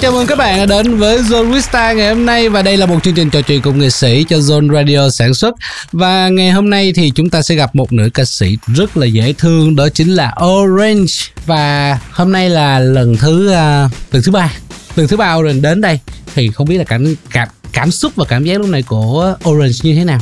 [0.00, 2.48] Chào mừng các bạn đã đến với Zone Vista ngày hôm nay.
[2.48, 5.34] Và đây là một chương trình trò chuyện cùng nghệ sĩ cho Zone Radio sản
[5.34, 5.54] xuất.
[5.92, 9.06] Và ngày hôm nay thì chúng ta sẽ gặp một nữ ca sĩ rất là
[9.06, 11.12] dễ thương đó chính là Orange.
[11.46, 14.52] Và hôm nay là lần thứ uh, lần thứ ba
[14.96, 16.00] lần thứ ba Orange đến đây.
[16.34, 19.76] Thì không biết là cảm cảm cảm xúc và cảm giác lúc này của Orange
[19.82, 20.18] như thế nào?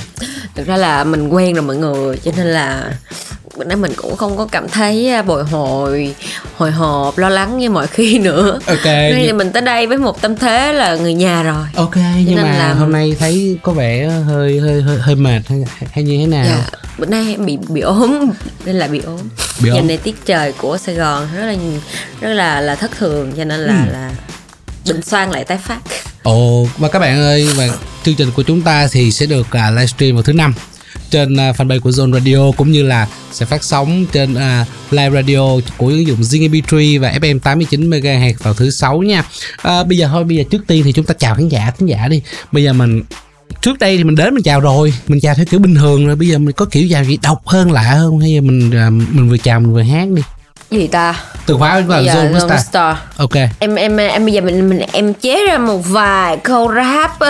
[0.54, 2.92] Thực ra là mình quen rồi mọi người cho nên là
[3.56, 6.14] bữa nay mình cũng không có cảm thấy à, bồi hồi
[6.56, 8.58] hồi hộp lo lắng như mọi khi nữa.
[8.66, 11.66] Ok nên nhưng, là mình tới đây với một tâm thế là người nhà rồi.
[11.76, 15.40] Ok nhưng nên mà là- hôm nay thấy có vẻ hơi hơi hơi hơi mệt
[15.48, 16.44] hay, hay như thế nào?
[16.48, 16.66] Dạ
[16.98, 18.30] bữa nay bị bị ốm
[18.64, 19.18] nên là bị ốm.
[19.62, 19.76] Bị ốm.
[19.76, 21.54] giờ này tiết trời của sài gòn rất là
[22.20, 23.92] rất là là thất thường cho nên là Ừ.
[23.92, 24.10] là
[24.86, 25.78] bệnh xoang lại tái phát
[26.24, 27.68] Ồ và các bạn ơi và
[28.04, 30.54] chương trình của chúng ta thì sẽ được uh, livestream vào thứ năm
[31.10, 35.10] trên uh, fanpage của Zone Radio cũng như là sẽ phát sóng trên uh, live
[35.10, 35.40] radio
[35.76, 39.24] của ứng dụng Zing MP3 và FM 89 MHz vào thứ sáu nha.
[39.68, 41.86] Uh, bây giờ thôi bây giờ trước tiên thì chúng ta chào khán giả khán
[41.86, 42.22] giả đi.
[42.52, 43.02] Bây giờ mình
[43.62, 46.16] trước đây thì mình đến mình chào rồi mình chào theo kiểu bình thường rồi
[46.16, 49.14] bây giờ mình có kiểu chào gì độc hơn lạ hơn hay là mình uh,
[49.14, 50.22] mình vừa chào mình vừa hát đi
[50.74, 51.14] gì ta?
[51.46, 52.66] Từ khóa vào giờ Zone Lone Star.
[52.66, 52.96] Star.
[53.16, 53.34] ok.
[53.58, 57.10] Em em em bây giờ mình mình em chế ra một vài câu rap.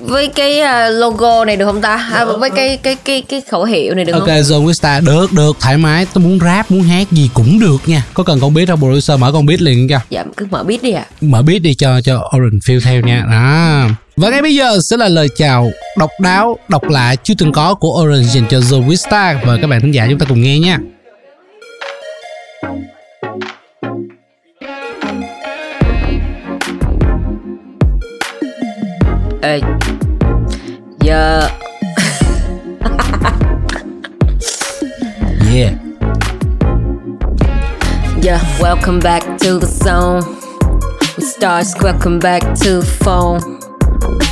[0.00, 2.10] Với cái à, logo này được không ta?
[2.14, 4.36] À, với cái cái cái cái khẩu hiệu này được Ok không?
[4.36, 5.04] Zone with Star.
[5.04, 5.56] Được được.
[5.60, 6.06] Thoải mái.
[6.12, 8.04] Tôi muốn rap muốn hát gì cũng được nha.
[8.14, 9.20] Có cần con biết đâu producer?
[9.20, 11.04] Mở con biết liền cho dạ cứ mở biết đi ạ.
[11.20, 13.24] Mở biết đi cho cho Orange feel theo nha.
[13.30, 13.94] Đó.
[14.16, 17.74] Và ngay bây giờ sẽ là lời chào độc đáo độc lạ chưa từng có
[17.74, 19.36] của Orange dành cho Zone Star.
[19.44, 20.78] Và các bạn khán giả chúng ta cùng nghe nha
[29.48, 29.60] ê
[31.00, 31.48] giờ
[35.54, 35.72] yeah
[38.22, 40.20] Yeah, welcome back to the zone.
[41.16, 43.40] We stars, welcome back to the phone.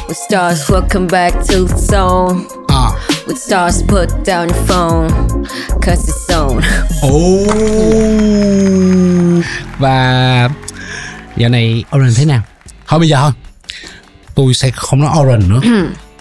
[0.08, 2.44] We stars, welcome back to the zone.
[2.68, 2.90] à
[3.26, 5.08] We stars, put down your phone,
[5.80, 6.62] cause it's on.
[7.02, 7.46] Oh.
[9.78, 10.48] và
[11.36, 12.42] giờ này Orange thế nào
[12.86, 13.32] thôi bây giờ thôi
[14.36, 15.60] tôi sẽ không nói Orange nữa.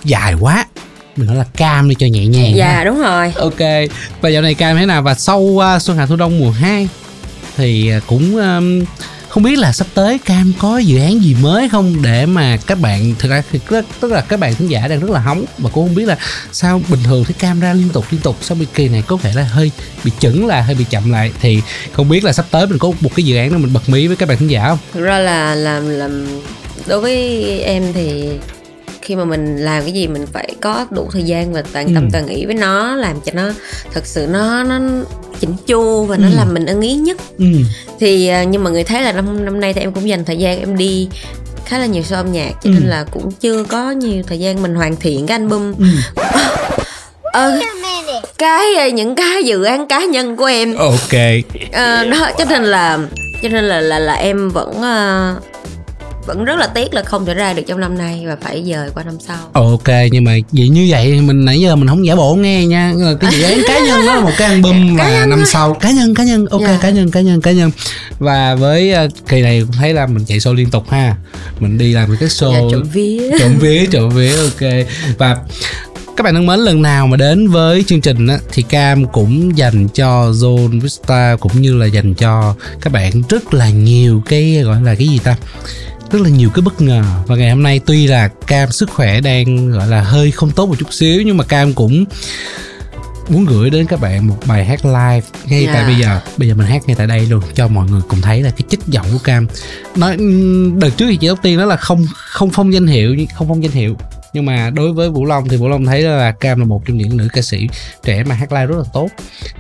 [0.04, 0.66] Dài quá.
[1.16, 2.58] Mình nói là cam đi cho nhẹ nhàng ha.
[2.58, 3.34] Dạ, đúng rồi.
[3.36, 3.90] Ok
[4.22, 5.02] và dạo này cam thế nào?
[5.02, 6.88] Và sau uh, xuân hạ thu đông mùa 2
[7.58, 8.86] thì uh, cũng um,
[9.28, 12.02] không biết là sắp tới cam có dự án gì mới không?
[12.02, 15.00] Để mà các bạn thực ra thì rất, tức là các bạn khán giả đang
[15.00, 16.18] rất là hóng và cũng không biết là
[16.52, 18.38] sao bình thường thấy cam ra liên tục liên tục.
[18.42, 19.72] Sau bị kỳ này có vẻ là hơi
[20.04, 21.32] bị chững là hơi bị chậm lại.
[21.42, 21.62] Thì
[21.94, 24.08] không biết là sắp tới mình có một cái dự án nào mình bật mí
[24.08, 24.78] với các bạn khán giả không?
[24.94, 26.26] Thực ra là làm làm
[26.88, 28.30] đối với em thì
[29.02, 32.04] khi mà mình làm cái gì mình phải có đủ thời gian và toàn tâm
[32.04, 32.10] Ừ.
[32.14, 33.44] toàn ý với nó làm cho nó
[33.94, 34.80] thật sự nó nó
[35.40, 36.34] chỉnh chu và nó Ừ.
[36.36, 37.46] làm mình ưng ý nhất ừ
[38.00, 40.38] thì à, nhưng mà người thấy là năm năm nay thì em cũng dành thời
[40.38, 41.08] gian em đi
[41.66, 42.74] khá là nhiều show âm nhạc cho Ừ.
[42.74, 45.86] nên là cũng chưa có nhiều thời gian mình hoàn thiện cái album ừ
[47.34, 47.60] ờ
[48.38, 51.14] cái à, những cái dự án cá nhân của em ok
[51.72, 53.00] Ờ, đó cho nên là
[53.44, 55.34] cho nên là là là em vẫn à,
[56.26, 58.90] vẫn rất là tiếc là không thể ra được trong năm nay và phải dời
[58.96, 59.38] qua năm sau.
[59.54, 62.94] Ok nhưng mà vậy như vậy mình nãy giờ mình không giả bộ nghe nha.
[62.96, 65.74] Là cái dự án cá nhân đó là một cái album mà năm sau.
[65.74, 66.80] Cá nhân cá nhân ok Dạ.
[66.82, 67.72] cá nhân cá nhân cá nhân.
[68.20, 71.16] Và với uh, kỳ này cũng thấy là mình chạy show liên tục ha.
[71.60, 73.32] Mình đi làm cái dạ, show trộm vía.
[73.40, 74.72] Trộm vía trộm vía ok.
[75.18, 75.38] Và
[76.18, 79.58] các bạn thân mến lần nào mà đến với chương trình á, thì Cam cũng
[79.58, 84.62] dành cho Zone Vista cũng như là dành cho các bạn rất là nhiều cái
[84.64, 85.36] gọi là cái gì ta
[86.12, 87.04] rất là nhiều cái bất ngờ.
[87.28, 90.66] Và ngày hôm nay tuy là Cam sức khỏe đang gọi là hơi không tốt
[90.66, 92.06] một chút xíu nhưng mà Cam cũng
[93.30, 95.74] muốn gửi đến các bạn một bài hát live ngay Dạ.
[95.74, 96.20] tại bây giờ.
[96.38, 98.64] Bây giờ mình hát ngay tại đây luôn cho mọi người cùng thấy là cái
[98.70, 99.48] chất giọng của Cam.
[99.96, 100.18] Nói
[100.78, 103.64] đợt trước thì chị Tóc Tiên nói là không không phong danh hiệu không phong
[103.64, 103.98] danh hiệu
[104.36, 106.98] nhưng mà đối với Vũ Long thì Vũ Long thấy là Cam là một trong
[106.98, 107.68] những nữ ca sĩ
[108.04, 109.08] trẻ mà hát live rất là tốt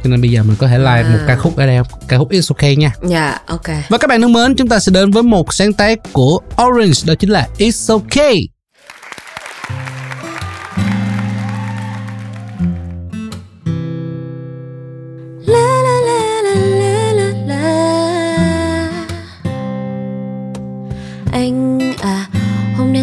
[0.04, 1.10] cho nên bây giờ mình có thể live À.
[1.13, 2.00] một ca khúc ở đây không?
[2.07, 4.92] ca khúc It's Okay nha dạ ok và các bạn thân mến, chúng ta sẽ
[4.92, 8.55] đến với một sáng tác của Orange đó chính là It's Okay.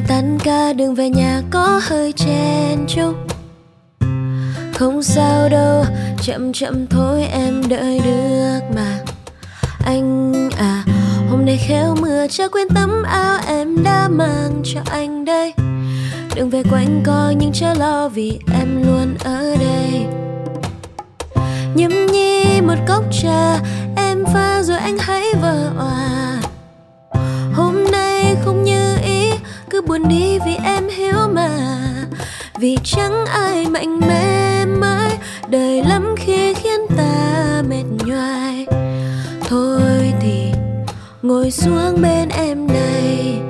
[0.08, 3.14] Tan ca, đường về nhà có hơi chen chúc.
[4.75, 5.84] Không sao đâu,
[6.22, 8.99] Chậm chậm thôi, em đợi được mà.
[9.84, 10.84] Anh à
[11.31, 15.52] Hôm nay khéo mưa, chưa quên tấm áo em đã mang cho anh đây.
[16.34, 20.06] Đừng về quanh co, nhưng chớ lo vì em luôn ở đây.
[21.75, 23.58] Nhâm nhi một cốc trà,
[23.96, 26.40] em pha rồi anh hãy vờ òa.
[27.55, 28.62] Hôm nay không
[29.82, 31.49] cứ buồn đi vì em hiểu mà.
[32.58, 35.19] Vì chẳng ai mạnh mẽ mãi
[35.49, 38.67] đời lắm khi khiến ta mệt nhoài.
[39.49, 40.52] Thôi thì
[41.23, 43.40] ngồi xuống bên em này.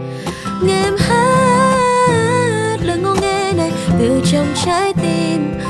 [0.62, 5.60] Nghe em hát lời ngô nghe này, từ trong trái tim.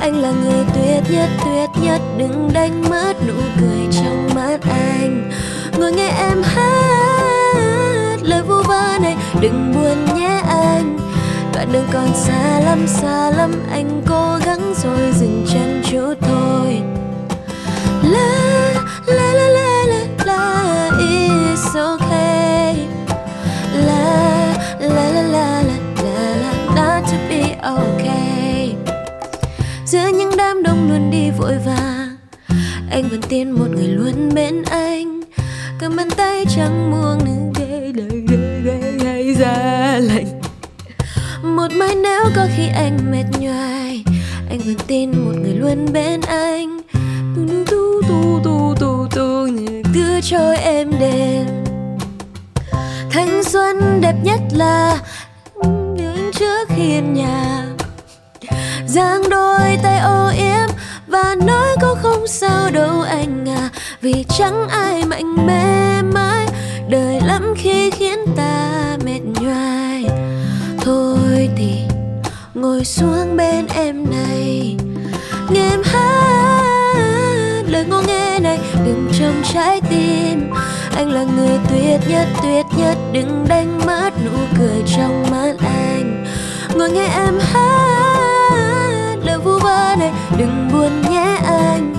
[0.00, 5.30] Anh là người tuyệt nhất tuyệt nhất, đừng đánh mất nụ cười trong mắt anh.
[5.78, 10.11] Ngồi nghe em hát lời vu vơ này, đừng buồn
[10.82, 10.98] anh
[11.54, 16.82] đoạn đường còn xa lắm xa lắm anh cố gắng rồi dừng chân chút thôi
[18.02, 18.74] la
[19.06, 22.76] la la la la la it's okay
[23.86, 28.74] la la la la la la la not to be okay
[29.86, 32.16] giữa những đám đông luôn đi vội vàng
[32.90, 35.20] anh vẫn tin một người luôn bên anh
[35.78, 40.41] cầm bàn tay trắng muông nữ ghê đời ghê ghê ra lạnh
[41.72, 44.04] một mai nếu có khi anh mệt nhoài.
[44.50, 46.80] Anh vẫn tin một người luôn bên anh.
[47.36, 49.46] Tu tu tu tu tu tu
[49.94, 51.46] đưa cho em đêm
[53.10, 54.98] thanh xuân đẹp nhất là
[55.96, 57.66] đứng trước hiên nhà.
[58.86, 60.68] Giang đôi tay ô yếm
[61.06, 63.68] và nói có không sao đâu anh à.
[64.00, 66.46] Vì chẳng ai mạnh mẽ mãi,
[66.88, 70.04] đời lắm khi khiến ta mệt nhoài
[70.84, 71.70] thôi thì
[72.54, 74.76] ngồi xuống bên em này.
[75.50, 80.50] Nghe em hát, lời ngô nghe này, đừng trong trái tim.
[80.96, 86.26] Anh là người tuyệt nhất tuyệt nhất, đừng đánh mất nụ cười trong mắt anh.
[86.74, 91.94] Ngồi nghe em hát, lời vu vơ này, đừng buồn nhé anh.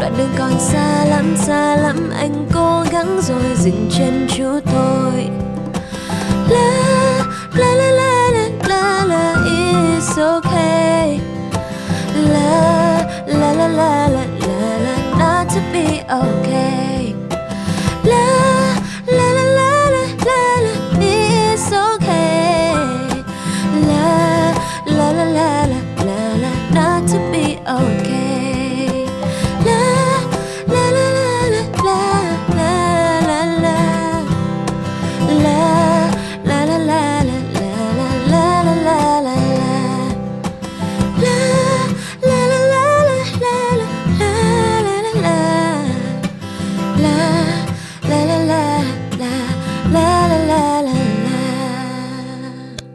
[0.00, 5.28] Đoạn đường còn xa lắm xa lắm, anh cố gắng rồi dừng chân chút thôi
[6.48, 7.24] la
[7.54, 8.09] la la la la.
[10.20, 11.20] Okay.
[12.32, 14.29] La la la la la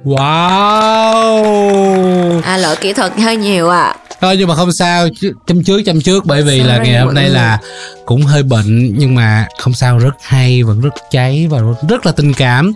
[0.06, 1.62] wow.
[2.42, 3.84] À lỗi kỹ thuật hơi nhiều ạ.
[3.84, 3.96] À.
[4.22, 5.07] thôi nhưng mà không sao
[5.48, 7.60] chăm trước chăm trước bởi vì là Sorry ngày hôm nay là
[8.06, 11.60] cũng hơi bệnh nhưng mà không sao rất hay vẫn rất cháy và
[11.90, 12.74] rất là tình cảm.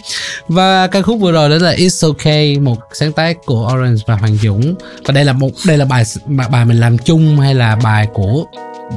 [0.47, 4.15] Và ca khúc vừa rồi đó là It's Okay một sáng tác của Orange và
[4.15, 4.75] Hoàng Dũng.
[5.05, 8.07] Và đây là một đây là bài bài, bài mình làm chung hay là bài
[8.13, 8.45] của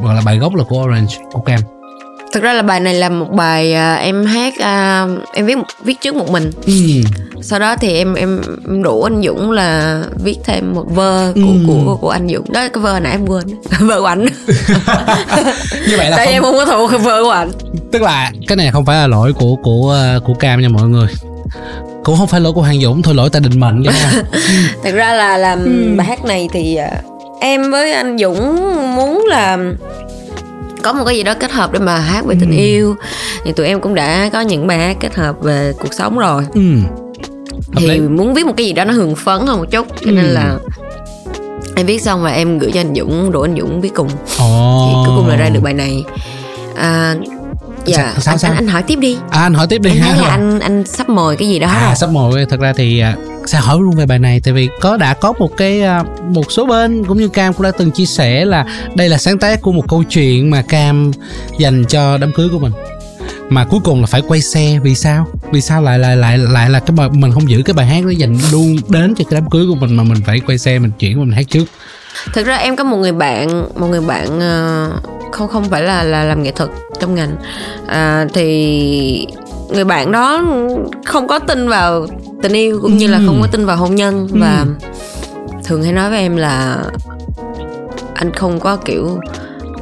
[0.02, 1.61] gọi là bài gốc là của Orange của Cam
[2.32, 6.00] Thực ra là bài này là một bài à, em hát à, em viết viết
[6.00, 6.50] trước một mình.
[6.66, 6.72] ừ.
[7.42, 11.40] Sau đó thì em em em rủ anh Dũng là viết thêm một vơ của
[11.40, 11.82] Ừ.
[11.86, 12.52] của của anh Dũng.
[12.52, 13.44] Đó cái vơ nãy em quên.
[13.80, 14.26] vơ của anh.
[15.88, 17.50] như vậy là Tại không, em không có thuộc vơ của anh.
[17.92, 20.88] tức là cái này không phải là lỗi của của ờ, của Cam nha mọi
[20.88, 21.08] người
[22.04, 23.90] cũng không phải lỗi của Hoàng Dũng thôi lỗi tại định mệnh nha
[24.84, 25.94] Thật ra là làm Ừ.
[25.96, 26.90] bài hát này thì à,
[27.40, 28.60] em với anh Dũng
[28.96, 29.58] muốn là
[30.82, 32.56] có một cái gì đó kết hợp để mà hát về tình Ừ.
[32.56, 32.96] yêu
[33.44, 36.44] thì tụi em cũng đã có những bài hát kết hợp về cuộc sống rồi
[36.54, 36.60] ừ.
[37.72, 37.98] Hợp thì lý.
[38.00, 40.32] muốn viết một cái gì đó nó hưng phấn hơn một chút cho nên Ừ.
[40.32, 40.56] là
[41.76, 44.08] em viết xong và em gửi cho anh Dũng rủ anh Dũng viết cùng
[44.38, 44.86] Ồ.
[44.88, 46.04] thì cuối cùng là ra được bài này
[46.76, 47.14] à,
[47.84, 48.50] dạ Sao- sao- anh, sao?
[48.50, 50.86] anh anh hỏi tiếp đi à, anh hỏi tiếp đi em thấy là anh anh
[50.86, 53.02] sắp mồi cái gì đó à rồi sắp mồi thật ra thì
[53.49, 54.40] sẽ sao hỏi luôn về bài này.
[54.44, 57.62] Tại vì có đã có một cái à, một số bên cũng như cam cũng
[57.62, 61.11] đã từng chia sẻ là đây là sáng tác của một câu chuyện mà cam
[61.58, 62.72] dành cho đám cưới của mình.
[63.49, 64.78] Mà cuối cùng là phải quay xe.
[64.82, 65.26] Vì sao?
[65.50, 68.04] Vì sao lại lại lại lại là cái bài mình không giữ cái bài hát
[68.04, 70.78] đó dành luôn đến cho cái đám cưới của mình mà mình phải quay xe
[70.78, 71.64] mình chuyển mình hát trước?
[72.32, 74.90] Thực ra em có một người bạn một người bạn ờ,
[75.32, 76.70] không không phải là là làm nghệ thuật
[77.00, 77.37] trong ngành.
[77.87, 79.26] À, thì
[79.68, 80.44] người bạn đó
[81.04, 82.06] không có tin vào
[82.42, 83.22] tình yêu cũng như là Ừ.
[83.26, 84.66] không có tin vào hôn nhân và
[85.64, 86.78] thường hay nói với em là
[88.14, 89.18] anh không có kiểu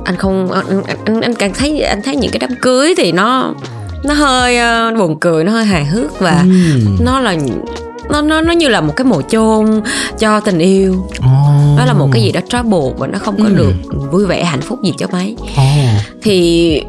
[0.04, 3.54] anh không anh anh, anh, càng thấy anh thấy những cái đám cưới thì nó
[4.04, 6.96] nó hơi ờ, buồn cười nó hơi hài hước và Ừm.
[7.00, 7.36] nó là
[8.10, 9.80] nó nó nó như là một cái mồ chôn
[10.18, 11.26] cho tình yêu Ồ.
[11.78, 13.54] nó là một cái gì đó trói buộc và nó không có Ừ.
[13.56, 13.72] được
[14.12, 15.62] vui vẻ hạnh phúc gì cho mấy Ồ.
[16.22, 16.82] thì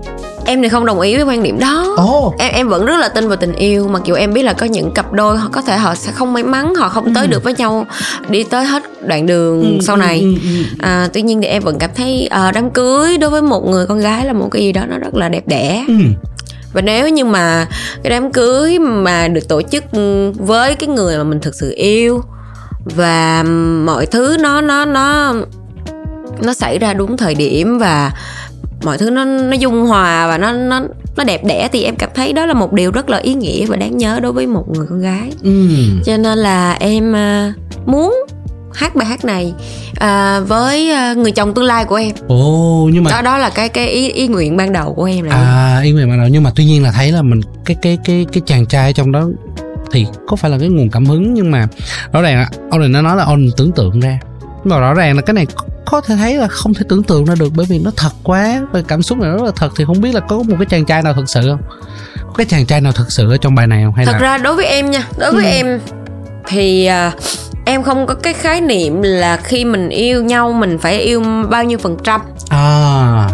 [0.46, 2.34] em thì không đồng ý với quan điểm đó Ồ.
[2.40, 4.66] em em vẫn rất là tin vào tình yêu mặc dù em biết là có
[4.66, 7.44] những cặp đôi họ có thể họ sẽ không may mắn họ không tới được
[7.44, 7.86] với nhau
[8.30, 10.64] đi tới hết đoạn đường sau này ừ, ừ.
[10.80, 13.86] à, tuy nhiên thì em vẫn cảm thấy à, đám cưới đối với một người
[13.86, 15.94] con gái là một cái gì đó nó rất là đẹp đẽ Ừ.
[16.74, 17.68] và nếu như mà
[18.04, 21.74] cái đám cưới mà được tổ chức ừ, với cái người mà mình thực sự
[21.76, 22.22] yêu
[22.86, 23.44] và
[23.86, 25.34] mọi thứ nó nó nó
[26.42, 28.12] nó xảy ra đúng thời điểm và
[28.84, 30.82] mọi thứ nó nó dung hòa và nó nó
[31.18, 33.66] nó đẹp đẽ thì em cảm thấy đó là một điều rất là ý nghĩa
[33.66, 35.32] và đáng nhớ đối với một người con gái.
[35.44, 35.68] Ừ.
[36.06, 37.54] cho nên là em à,
[37.86, 38.24] muốn
[38.74, 39.54] hát bài hát này
[39.96, 42.12] à, với à, người chồng tương lai của em.
[42.28, 45.26] Ồ nhưng mà đó đó là cái cái ý ý nguyện ban đầu của em
[45.26, 46.28] là à ý nguyện ban đầu.
[46.32, 49.12] Nhưng mà tuy nhiên là thấy là mình cái cái cái cái chàng trai trong
[49.12, 49.28] đó
[49.92, 51.68] thì có phải là cái nguồn cảm hứng nhưng mà
[52.14, 54.20] rõ ràng là ông nó nói là ông tưởng tượng ra
[54.64, 55.46] mà rõ ràng là cái này
[55.86, 58.62] có- thể thấy là không thể tưởng tượng ra được bởi vì nó thật quá
[58.72, 60.86] và cảm xúc này rất là thật thì không biết là có một cái chàng
[60.86, 61.62] trai nào thật sự không?
[62.28, 63.94] Có cái chàng trai nào thật sự ở trong bài này không?
[63.94, 65.52] Hay thật là ra đối với em nha đối với Ừ.
[65.52, 65.80] em
[66.48, 67.12] thì à,
[67.66, 71.64] em không có cái khái niệm là khi mình yêu nhau mình phải yêu bao
[71.64, 72.22] nhiêu phần trăm.
[72.50, 73.30] À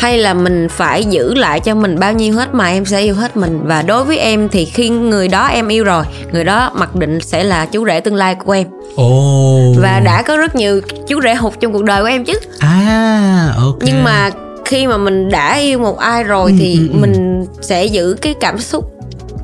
[0.00, 3.14] hay là mình phải giữ lại cho mình bao nhiêu hết mà em sẽ yêu
[3.14, 3.60] hết mình?
[3.64, 7.20] Và đối với em thì khi người đó em yêu rồi người đó mặc định
[7.20, 8.66] sẽ là chú rể tương lai của em.
[8.96, 9.74] Ồ.
[9.78, 12.34] Và đã có rất nhiều chú rể hụt trong cuộc đời của em chứ.
[12.58, 13.78] À ok.
[13.80, 14.30] Nhưng mà
[14.64, 16.98] khi mà mình đã yêu một ai rồi Ừ, thì ừ, ừ.
[17.00, 18.92] mình sẽ giữ cái cảm xúc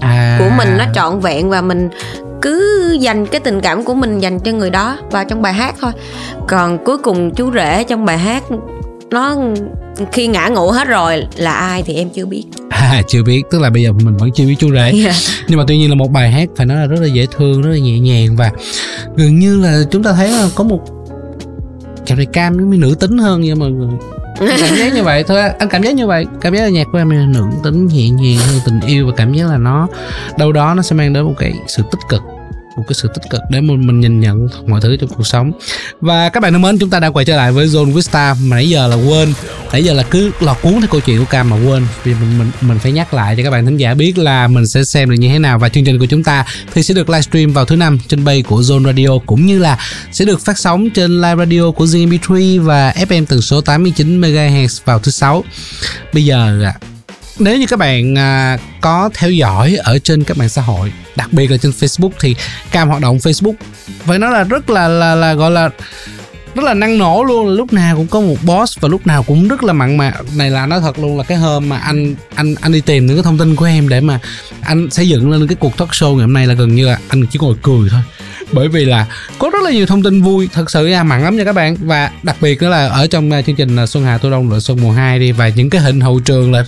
[0.00, 0.36] à.
[0.38, 1.88] của mình nó trọn vẹn và mình
[2.42, 5.74] cứ dành cái tình cảm của mình dành cho người đó vào trong bài hát
[5.80, 5.92] thôi.
[6.48, 8.42] Còn cuối cùng chú rể trong bài hát
[9.10, 9.36] nó
[10.12, 12.44] khi ngã ngủ hết rồi là ai thì em chưa biết.
[12.68, 13.42] À chưa biết.
[13.50, 14.92] Tức là bây giờ mình vẫn chưa biết chú rể.
[15.48, 17.62] Nhưng mà tuy nhiên là một bài hát phải nói là rất là dễ thương
[17.62, 18.50] rất là nhẹ nhàng và
[19.16, 20.80] gần như là chúng ta thấy là có một
[22.06, 23.90] dạo này cam giống như nữ tính hơn nha mọi người
[24.38, 26.26] cảm giác như vậy thôi anh cảm giác như vậy.
[26.40, 29.12] Cảm giác là nhạc của em là nữ tính nhẹ nhàng hơn tình yêu và
[29.16, 29.88] cảm giác là nó
[30.38, 32.22] đâu đó nó sẽ mang đến một cái sự tích cực
[32.76, 35.52] một cái sự tích cực để mình mình nhìn nhận mọi thứ trong cuộc sống.
[36.00, 38.34] Và các bạn thân mến, chúng ta đã quay trở lại với Zone Vista.
[38.34, 39.32] Mà nãy giờ là quên,
[39.72, 41.86] nãy giờ là cứ lọt cuốn theo câu chuyện của Cam mà quên.
[42.04, 44.66] Vì mình mình mình phải nhắc lại cho các bạn thính giả biết là mình
[44.66, 45.58] sẽ xem được như thế nào.
[45.58, 48.42] Và chương trình của chúng ta thì sẽ được livestream vào thứ năm trên bay
[48.42, 49.78] của Zone Radio, cũng như là
[50.12, 54.80] sẽ được phát sóng trên live radio của ZMP3 và FM tần số 89 MHz
[54.84, 55.44] vào thứ sáu.
[56.12, 56.72] Bây giờ
[57.38, 61.32] nếu như các bạn à, có theo dõi ở trên các mạng xã hội đặc
[61.32, 62.36] biệt là trên Facebook thì
[62.70, 63.54] cam hoạt động Facebook
[64.04, 65.70] phải nói là rất là là là gọi là
[66.56, 67.48] rất là năng nổ luôn.
[67.48, 70.12] Lúc nào cũng có một boss và lúc nào cũng rất là mặn mà.
[70.36, 73.16] Này là nói thật luôn là cái hôm mà anh anh anh đi tìm những
[73.16, 74.20] cái thông tin của em để mà
[74.60, 76.98] anh xây dựng lên cái cuộc talk show ngày hôm nay là gần như là
[77.08, 78.00] anh chỉ ngồi cười thôi
[78.52, 79.06] bởi vì là
[79.38, 81.76] có rất là nhiều thông tin vui thật sự là mặn lắm nha các bạn.
[81.80, 84.50] Và đặc biệt nữa là ở trong à, chương trình à, Xuân Hà thu Đông
[84.50, 86.64] Lựa Xuân mùa 2 đi và những cái hình hậu trường là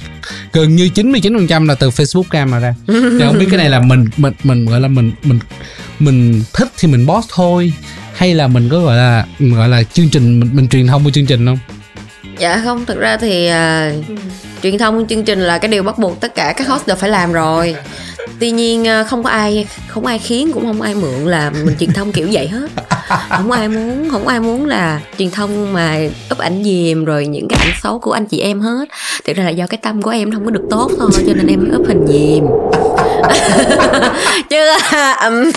[0.52, 2.74] gần như 99% là từ Facebook cam mà ra.
[2.86, 5.38] Thì không biết cái này là mình mình mình gọi là mình mình
[5.98, 7.72] mình thích thì mình boss thôi
[8.14, 11.10] hay là mình có gọi là gọi là chương trình mình, mình truyền thông của
[11.10, 11.58] chương trình không?
[12.38, 13.92] Dạ không thực ra thì à,
[14.62, 17.10] truyền thông chương trình là cái điều bắt buộc tất cả các host đều phải
[17.10, 17.76] làm rồi
[18.40, 21.76] tuy nhiên à, không có ai không ai khiến, cũng không ai mượn là mình
[21.80, 22.68] truyền thông kiểu vậy hết.
[23.08, 25.98] không ai muốn không ai muốn là truyền thông mà
[26.32, 28.88] up ảnh dìm rồi những cái ảnh xấu của anh chị em hết.
[29.24, 31.46] Thực ra là do cái tâm của em không có được tốt thôi cho nên
[31.46, 32.44] em mới up hình dìm.
[34.50, 34.56] Chứ
[35.20, 35.50] ừm,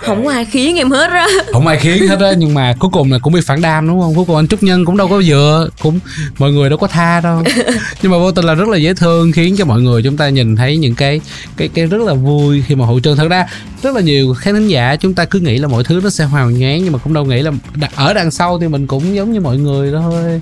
[0.00, 1.26] không có ai khiến em hết á.
[1.52, 4.00] Không ai khiến hết á nhưng mà cuối cùng là cũng bị phản đam đúng
[4.00, 4.14] không?
[4.14, 5.98] Cuối cùng anh trúc nhân cũng đâu có dựa cũng
[6.38, 7.42] mọi người đâu có tha đâu.
[8.02, 10.28] Nhưng mà vô tình là rất là dễ thương khiến cho mọi người chúng ta
[10.28, 11.20] nhìn thấy những cái
[11.56, 13.16] cái cái rất là vui khi mà hậu trường.
[13.16, 13.46] Thật ra
[13.82, 16.24] rất là nhiều khán thính giả chúng ta cứ nghĩ là mọi thứ nó sẽ
[16.42, 17.52] hoàn nhoáng nhưng mà cũng đâu nghĩ là
[17.94, 20.40] ở đằng sau thì mình cũng giống như mọi người thôi.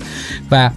[0.49, 0.71] Và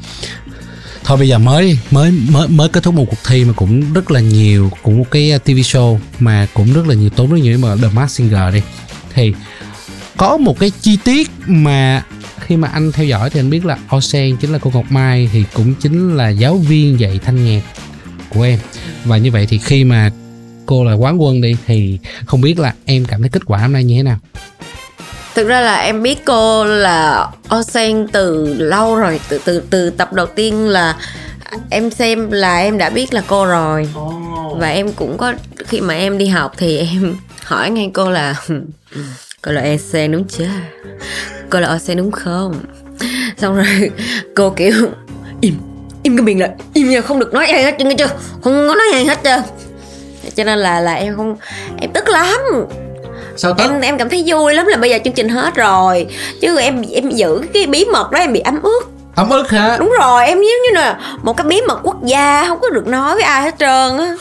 [1.05, 4.11] thôi bây giờ mới mới mới mới kết thúc một cuộc thi mà cũng rất
[4.11, 7.39] là nhiều, cũng một cái à, TV show mà cũng rất là nhiều, tốn rất
[7.39, 8.63] nhiều mà The Masked Singer đi.
[9.15, 9.35] Thì
[10.17, 12.05] có một cái chi tiết mà
[12.41, 15.29] khi mà anh theo dõi thì anh biết là Osen chính là cô Ngọc Mai,
[15.33, 17.63] thì cũng chính là giáo viên dạy thanh nhạc
[18.29, 18.59] của em.
[19.05, 20.11] Và như vậy thì khi mà
[20.67, 23.73] cô là quán quân đi thì không biết là em cảm thấy kết quả hôm
[23.73, 24.19] nay như thế nào
[25.35, 30.13] thực ra là em biết cô là Osen từ lâu rồi từ từ từ tập
[30.13, 30.97] đầu tiên là
[31.71, 33.89] em xem là em đã biết là cô rồi.
[34.57, 35.33] Và em cũng có
[35.67, 38.35] khi mà em đi học thì em hỏi ngay cô là
[39.43, 40.49] cô là Osen đúng chưa?
[41.51, 42.55] Cô là Osen đúng không?
[43.37, 43.91] Xong rồi
[44.37, 44.73] cô kiểu
[45.41, 45.55] im
[46.03, 48.09] im cái miệng lại im nha không được nói gì hết nghe chưa?
[48.45, 49.41] Không có nói gì hết trơn
[50.37, 51.37] cho nên là là em không
[51.81, 52.41] em tức lắm
[53.37, 56.07] sao em em cảm thấy vui lắm là bây giờ chương trình hết rồi.
[56.41, 59.77] Chứ em em giữ cái bí mật đó em bị ấm ức ấm ức hả?
[59.79, 62.87] Đúng rồi em giống như là một cái bí mật quốc gia không có được
[62.87, 64.15] nói với ai hết trơn á.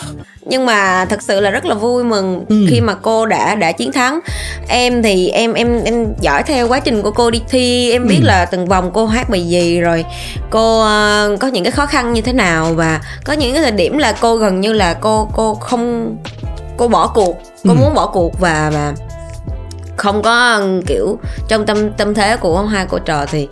[0.46, 2.55] Nhưng mà thật sự là rất là vui mừng Ừ.
[2.70, 4.20] khi mà cô đã đã chiến thắng.
[4.67, 7.91] Em thì em em em dõi theo quá trình của cô đi thi.
[7.91, 8.25] Em biết Ừ.
[8.27, 10.05] là từng vòng cô hát bài gì rồi.
[10.50, 13.72] Cô ờ, có những cái khó khăn như thế nào và có những cái thời
[13.72, 16.15] điểm là cô gần như là cô cô không
[16.77, 17.42] cô bỏ cuộc.
[17.63, 17.75] Cô Ừ.
[17.80, 18.94] muốn bỏ cuộc và và
[19.98, 23.48] không có kiểu trong tâm tâm thế của hai cô trò thì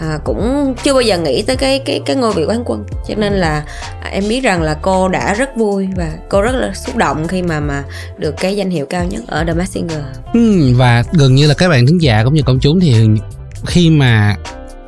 [0.00, 2.84] à, cũng chưa bao giờ nghĩ tới cái cái cái ngôi vị quán quân.
[3.08, 3.62] Cho nên là
[4.02, 7.28] à, em biết rằng là cô đã rất vui và cô rất là xúc động
[7.28, 7.84] khi mà mà
[8.18, 10.02] được cái danh hiệu cao nhất ở The Masked Singer
[10.34, 13.08] Ừ, và gần như là các bạn thính giả cũng như công chúng thì
[13.66, 14.36] khi mà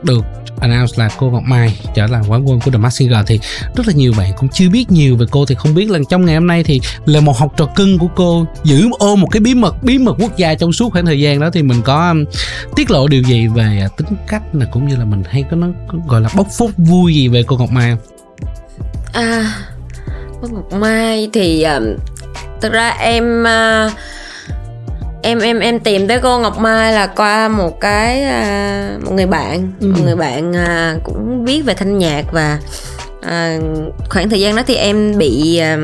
[0.04, 0.24] được
[0.60, 3.40] announce là cô Ngọc Mai trở thành quán quân của The Masked Singer thì
[3.76, 6.26] rất là nhiều bạn cũng chưa biết nhiều về cô thì không biết là trong
[6.26, 9.40] ngày hôm nay thì là một học trò cưng của cô giữ ô một cái
[9.40, 12.08] bí mật bí mật quốc gia trong suốt khoảng thời gian đó thì mình có
[12.08, 12.24] um,
[12.76, 15.56] tiết lộ điều gì về à, tính cách là cũng như là mình hay có
[15.56, 15.66] nó
[16.06, 18.16] gọi là bốc phốt vui gì về cô Ngọc Mai không?
[19.12, 19.54] à
[20.42, 21.80] cô Ngọc Mai thì à,
[22.60, 23.92] thật ra em uh,
[25.24, 29.26] em em em tìm tới cô Ngọc Mai là qua một cái à, một người
[29.26, 29.72] bạn.
[29.80, 29.86] Ừ.
[29.86, 32.58] một người bạn à, cũng biết về thanh nhạc và
[33.22, 33.58] à,
[34.10, 35.78] khoảng thời gian đó thì em bị à,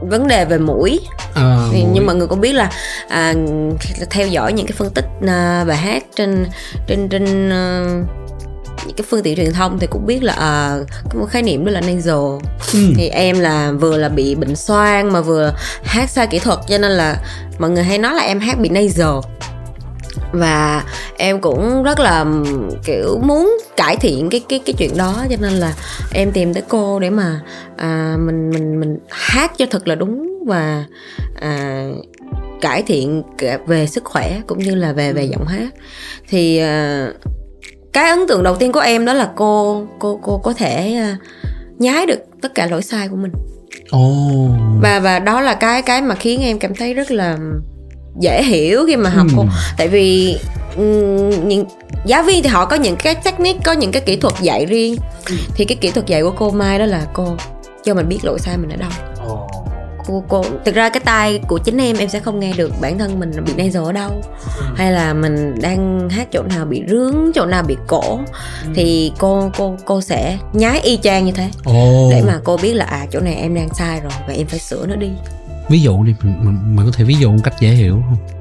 [0.00, 1.00] vấn đề về mũi.
[1.34, 2.70] Ờ, thì, nhưng mọi người cũng biết là
[3.08, 3.34] à,
[4.10, 6.46] theo dõi những cái phân tích à, bài hát trên
[6.86, 7.84] trên trên à,
[8.86, 10.78] những cái phương tiện truyền thông thì cũng biết là à,
[11.10, 12.14] có một khái niệm đó là nasal
[12.72, 12.92] ừ.
[12.96, 16.78] thì em là vừa là bị bệnh xoang mà vừa hát sai kỹ thuật cho
[16.78, 17.16] nên là
[17.58, 19.18] mọi người hay nói là em hát bị nasal
[20.32, 20.84] và
[21.16, 22.26] em cũng rất là
[22.84, 25.74] kiểu muốn cải thiện cái cái cái chuyện đó cho nên là
[26.12, 27.40] em tìm tới cô để mà
[27.76, 30.84] à, mình mình mình hát cho thật là đúng và
[31.40, 31.84] à,
[32.60, 33.22] cải thiện
[33.66, 35.68] về sức khỏe cũng như là về về giọng hát.
[36.28, 37.08] Thì à,
[37.98, 41.16] cái ấn tượng đầu tiên của em đó là cô cô cô có thể à,
[41.78, 43.32] nhái được tất cả lỗi sai của mình.
[43.90, 44.00] Ồ.
[44.82, 47.36] và và đó là cái cái mà khiến em cảm thấy rất là
[48.20, 49.32] dễ hiểu khi mà học Ừ.
[49.36, 49.44] cô.
[49.78, 50.38] Tại vì
[51.44, 51.64] những
[52.06, 54.96] giáo viên thì họ có những cái technique có những cái kỹ thuật dạy riêng.
[55.54, 57.36] Thì cái kỹ thuật dạy của cô Mai đó là cô
[57.84, 58.90] cho mình biết lỗi sai mình ở đâu
[60.08, 60.24] Ồ.
[60.28, 63.20] cô thực ra cái tai của chính em em sẽ không nghe được bản thân
[63.20, 64.22] mình bị nasal ở đâu.
[64.74, 68.20] Hay là mình đang hát chỗ nào bị rướng chỗ nào bị cổ.
[68.74, 71.50] Thì cô cô cô sẽ nhái y chang như thế.
[71.64, 72.08] Ồ.
[72.10, 74.58] để mà cô biết là à chỗ này em đang sai rồi và em phải
[74.58, 75.10] sửa nó đi.
[75.68, 78.37] Ví dụ đi mình, mình, mình có thể ví dụ một cách dễ hiểu không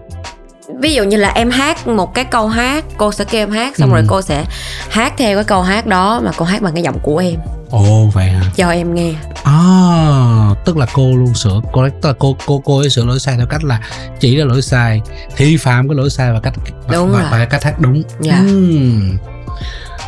[0.80, 3.78] ví dụ như là em hát một cái câu hát cô sẽ kêu em hát
[3.78, 3.94] xong Ừ.
[3.96, 4.46] rồi cô sẽ
[4.90, 7.36] hát theo cái câu hát đó mà cô hát bằng cái giọng của em
[7.70, 12.14] ồ vậy hả cho em nghe à tức là cô luôn sửa cô tức là
[12.20, 13.80] cô cô cô ấy sửa lỗi sai theo cách là
[14.20, 15.02] chỉ ra lỗi sai
[15.36, 16.54] thi phạm cái lỗi sai và cách
[16.88, 17.28] và, Đúng và, rồi.
[17.32, 18.38] và cách hát đúng Dạ.
[18.38, 19.18] Ừm.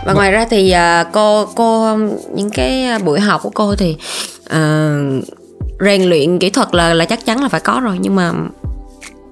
[0.05, 1.97] và ngoài ra thì à, cô cô
[2.35, 3.97] những cái buổi học của cô thì
[4.49, 4.89] à,
[5.79, 8.31] rèn luyện kỹ thuật là là chắc chắn là phải có rồi nhưng mà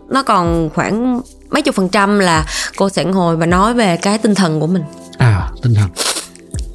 [0.10, 2.46] nó còn khoảng mấy chục phần trăm là
[2.78, 4.84] cô sẽ ngồi và nói về cái tinh thần của mình.
[5.18, 5.90] À tinh thần.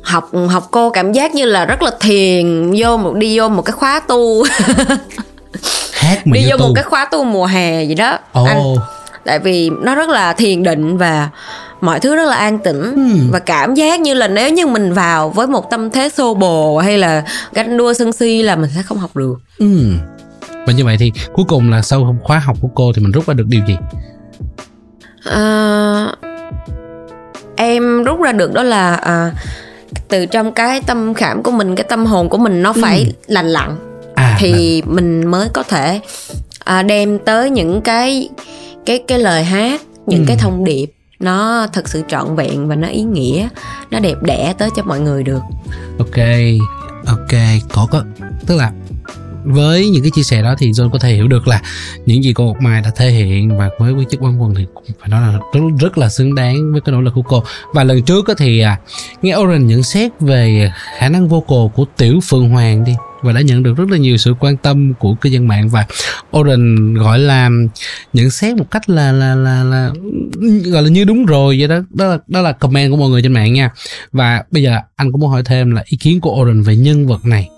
[0.03, 3.63] Học học cô cảm giác như là rất là thiền vô một đi vô một
[3.63, 4.45] cái khóa tu.
[5.93, 8.19] Hát mà đi vô tu một cái khóa tu mùa hè gì đó.
[8.33, 8.45] Ồ.
[8.45, 8.59] Anh
[9.25, 11.29] tại vì nó rất là thiền định và
[11.81, 12.93] mọi thứ rất là an tĩnh.
[12.95, 13.31] Hmm.
[13.31, 16.79] và cảm giác như là nếu như mình vào với một tâm thế xô bồ
[16.79, 19.35] hay là ganh đua sân si là mình sẽ không học được.
[19.59, 19.99] Ừm.
[20.67, 23.27] Và như vậy thì cuối cùng là sau khóa học của cô thì mình rút
[23.27, 23.77] ra được điều gì?
[25.25, 26.07] À,
[27.57, 29.33] em rút ra được đó là à,
[30.09, 33.47] từ trong cái tâm khảm của mình cái tâm hồn của mình nó phải lành
[33.49, 33.77] lặn.
[34.15, 36.01] À thì mình mới có thể
[36.65, 38.29] à, đem tới những cái
[38.87, 40.25] cái cái lời hát những Ừ.
[40.29, 40.87] cái thông điệp
[41.21, 43.49] nó thật sự trọn vẹn và nó ý nghĩa
[43.91, 45.41] nó đẹp đẽ tới cho mọi người được.
[45.99, 46.17] Ok
[47.07, 47.41] ok
[47.73, 48.03] có có
[48.47, 48.73] tức là
[49.45, 51.63] với những cái chia sẻ đó thì John có thể hiểu được là
[52.07, 54.67] những gì cô Ngọc Mai đã thể hiện và với cái chức quan quân thì
[54.75, 57.43] cũng phải nói là rất, rất là xứng đáng với cái nỗ lực của cô.
[57.75, 58.79] Và lần trước thì à,
[59.23, 63.41] nghe Oren nhận xét về khả năng vocal của Tiểu Phượng Hoàng đi và đã
[63.41, 65.69] nhận được rất là nhiều sự quan tâm của cư dân mạng.
[65.69, 65.87] Và
[66.37, 67.51] Oren gọi là
[68.13, 69.91] nhận xét một cách là là là là,
[70.65, 71.79] gọi là như đúng rồi vậy đó.
[71.91, 73.71] Đó là đó là comment của mọi người trên mạng nha.
[74.13, 77.07] Và bây giờ anh cũng muốn hỏi thêm là ý kiến của Oren về nhân
[77.07, 77.49] vật này.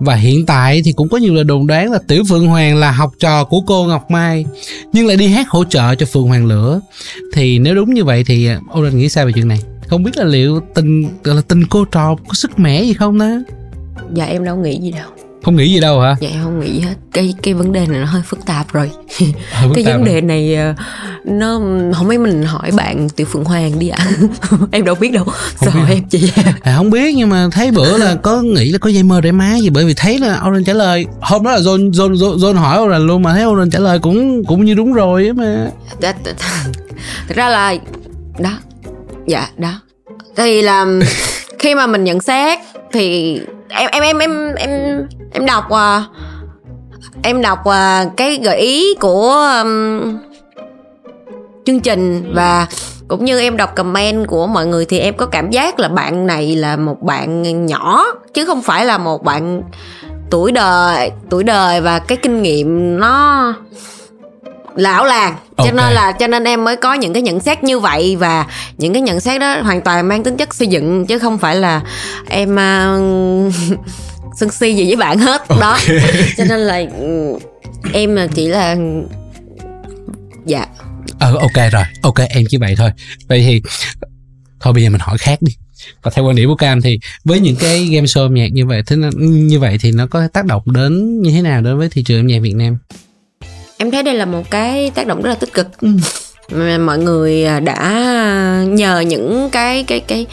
[0.00, 2.90] Và hiện tại thì cũng có nhiều lời đồn đoán là Tiểu Phượng Hoàng là
[2.90, 4.44] học trò của cô Ngọc Mai,
[4.92, 6.80] nhưng lại đi hát hỗ trợ cho Phượng Hoàng Lửa.
[7.32, 8.48] Thì nếu đúng như vậy thì
[8.78, 9.60] Oren nghĩ sao về chuyện này?
[9.88, 13.18] Không biết là liệu tình, gọi là tình cô trò có sức mẻ gì không
[13.18, 13.38] đó?
[14.14, 15.08] Dạ em đâu nghĩ gì đâu.
[15.44, 16.16] Không nghĩ gì đâu hả?
[16.20, 16.94] Dạ em không nghĩ hết.
[17.12, 18.90] Cái cái vấn đề này nó hơi phức tạp rồi.
[19.18, 20.74] Hơi phức cái vấn đề này ờ,
[21.24, 21.60] nó
[21.94, 24.06] không mấy mình hỏi bạn tiểu phượng hoàng đi ạ.
[24.72, 25.24] Em đâu biết đâu.
[25.60, 25.80] Sao biết.
[25.80, 28.90] hỏi em chị À, không biết nhưng mà thấy bữa là có nghĩ là có
[28.90, 31.06] dây mơ để má gì bởi vì thấy là Oren trả lời.
[31.20, 33.98] Hôm đó là John John John, John hỏi Oren luôn mà thấy Oren trả lời
[33.98, 35.66] cũng cũng như đúng rồi á mà.
[36.00, 36.72] Đó, th- th-
[37.28, 37.74] thực ra là
[38.38, 38.58] đó.
[39.26, 39.72] Dạ đó.
[40.36, 40.86] Thì là
[41.58, 42.58] khi mà mình nhận xét
[42.96, 46.04] thì em em em em em em đọc à,
[47.22, 50.18] em đọc à, cái gợi ý của um,
[51.64, 52.66] chương trình và
[53.08, 56.26] cũng như em đọc comment của mọi người thì em có cảm giác là bạn
[56.26, 58.04] này là một bạn nhỏ
[58.34, 59.62] chứ không phải là một bạn
[60.30, 63.54] tuổi đời tuổi đời và cái kinh nghiệm nó
[64.76, 65.36] lão làng.
[65.56, 65.74] Cho Ok.
[65.74, 68.46] nên là cho nên em mới có những cái nhận xét như vậy và
[68.78, 71.56] những cái nhận xét đó hoàn toàn mang tính chất xây dựng chứ không phải
[71.56, 71.82] là
[72.28, 73.54] em uh,
[74.36, 75.42] sân si gì với bạn hết.
[75.60, 75.78] Đó.
[76.36, 76.82] Cho nên là
[77.92, 78.76] em chỉ là
[80.46, 80.66] dạ.
[81.18, 81.84] Ờ ok rồi.
[82.02, 82.90] Ok em chỉ vậy thôi.
[83.28, 83.62] Vậy thì
[84.60, 85.52] thôi bây giờ mình hỏi khác đi.
[86.02, 88.66] Và theo quan điểm của Cam thì với những cái game show âm nhạc như
[88.66, 91.88] vậy thế như vậy thì nó có tác động đến như thế nào đối với
[91.88, 92.78] thị trường âm nhạc Việt Nam
[93.78, 95.66] em thấy đây là một cái tác động rất là tích cực.
[95.80, 95.88] Ừ.
[96.78, 97.90] mọi người à, đã
[98.68, 100.26] nhờ những cái cái cái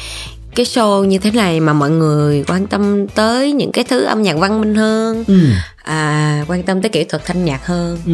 [0.55, 4.21] cái show như thế này mà mọi người quan tâm tới những cái thứ âm
[4.23, 5.39] nhạc văn minh hơn ừ.
[5.83, 7.97] à, quan tâm tới kỹ thuật thanh nhạc hơn.
[8.05, 8.13] Ừ.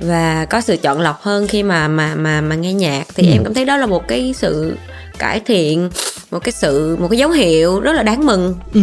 [0.00, 3.04] Và có sự chọn lọc hơn khi mà mà mà mà nghe nhạc.
[3.14, 3.32] Thì Ừ.
[3.32, 4.76] em cảm thấy đó là một cái sự
[5.18, 5.90] cải thiện
[6.30, 8.54] một cái sự một cái dấu hiệu rất là đáng mừng.
[8.74, 8.80] Ừ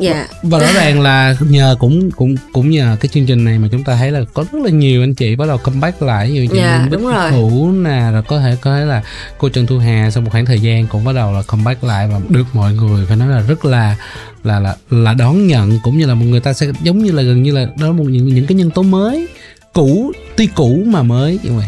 [0.00, 0.26] dạ.
[0.42, 3.84] Và rõ ràng là nhờ cũng cũng cũng nhờ cái chương trình này mà chúng
[3.84, 6.34] ta thấy là có rất là nhiều anh chị bắt đầu comeback lại.
[6.34, 7.30] Dụ như Dạ, đúng rồi.
[7.30, 9.02] Thủ nè rồi có thể có thể là
[9.38, 12.08] cô Trần Thu Hà sau một khoảng thời gian cũng bắt đầu là comeback lại
[12.12, 13.96] và được mọi người phải nói là rất là
[14.44, 17.22] là là là đón nhận cũng như là một người ta sẽ giống như là
[17.22, 19.28] gần như là đó là một những những cái nhân tố mới
[19.72, 21.66] cũ tuy cũ mà mới như vậy.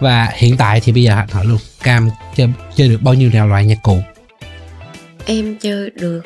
[0.00, 3.48] Và hiện tại thì bây giờ hỏi luôn cam chơi chơi được bao nhiêu nào
[3.48, 3.98] loại nhạc cụ?
[5.26, 6.22] Em chơi được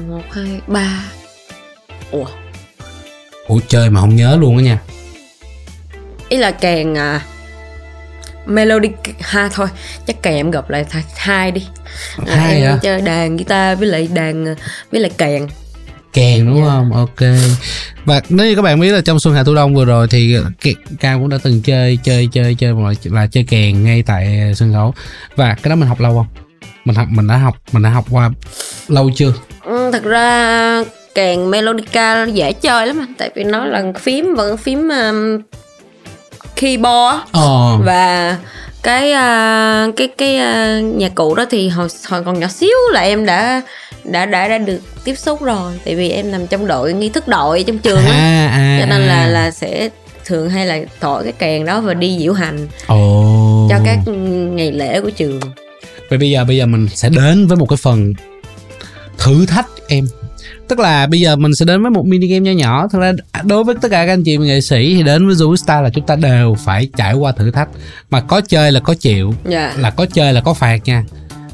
[0.00, 1.04] à, một hai ba.
[2.10, 2.24] Ủa?
[3.46, 4.78] Ủa chơi mà không nhớ luôn á nha.
[6.28, 7.20] Ý là kèn à,
[8.46, 8.88] melody
[9.20, 9.68] ha thôi
[10.06, 11.66] chắc kèn em gộp lại th- hai đi.
[12.26, 12.78] À, Hai em hả?
[12.82, 14.54] chơi đàn guitar với lại đàn à,
[14.92, 15.46] với lại kèn
[16.12, 16.68] kèn đúng Dạ.
[16.70, 16.92] không?
[16.92, 17.20] Ok.
[18.04, 20.36] Và nếu như các bạn biết là trong xuân hạ thu đông vừa rồi thì
[20.62, 24.52] Ke- cam cũng đã từng chơi chơi chơi chơi loại là chơi kèn ngay tại
[24.56, 24.94] sân khấu.
[25.36, 26.26] Và cái đó mình học lâu không?
[26.84, 28.30] Mình học mình đã học mình đã học qua
[28.88, 29.32] lâu chưa
[29.64, 33.14] ừ, thật ra kèn melodica dễ chơi lắm anh.
[33.18, 35.42] Tại vì nó là phím vẫn phím um,
[36.56, 37.76] keyboard ờ.
[37.84, 38.36] Và
[38.82, 43.00] cái à, cái cái à, nhạc cụ đó thì hồi hồi còn nhỏ xíu là
[43.00, 43.62] em đã
[44.04, 45.72] đã đã đã được tiếp xúc rồi.
[45.84, 48.12] Tại vì em nằm trong đội nghi thức đội trong trường á.
[48.12, 49.06] À, à, cho nên à.
[49.06, 49.88] là là sẽ
[50.24, 53.66] thường hay là thổi cái kèn đó và đi diễu hành ồ.
[53.70, 53.98] cho các
[54.52, 55.40] ngày lễ của trường.
[56.08, 58.12] Vậy bây giờ bây giờ mình sẽ đến với một cái phần
[59.20, 60.06] thử thách em.
[60.68, 62.88] Tức là bây giờ mình sẽ đến với một mini game nho nhỏ.
[62.92, 63.12] Thật ra
[63.44, 66.06] đối với tất cả các anh chị nghệ sĩ thì đến với Zoostar là chúng
[66.06, 67.68] ta đều phải trải qua thử thách.
[68.10, 69.74] Mà có chơi là có chịu dạ.
[69.78, 71.04] là có chơi là có phạt nha.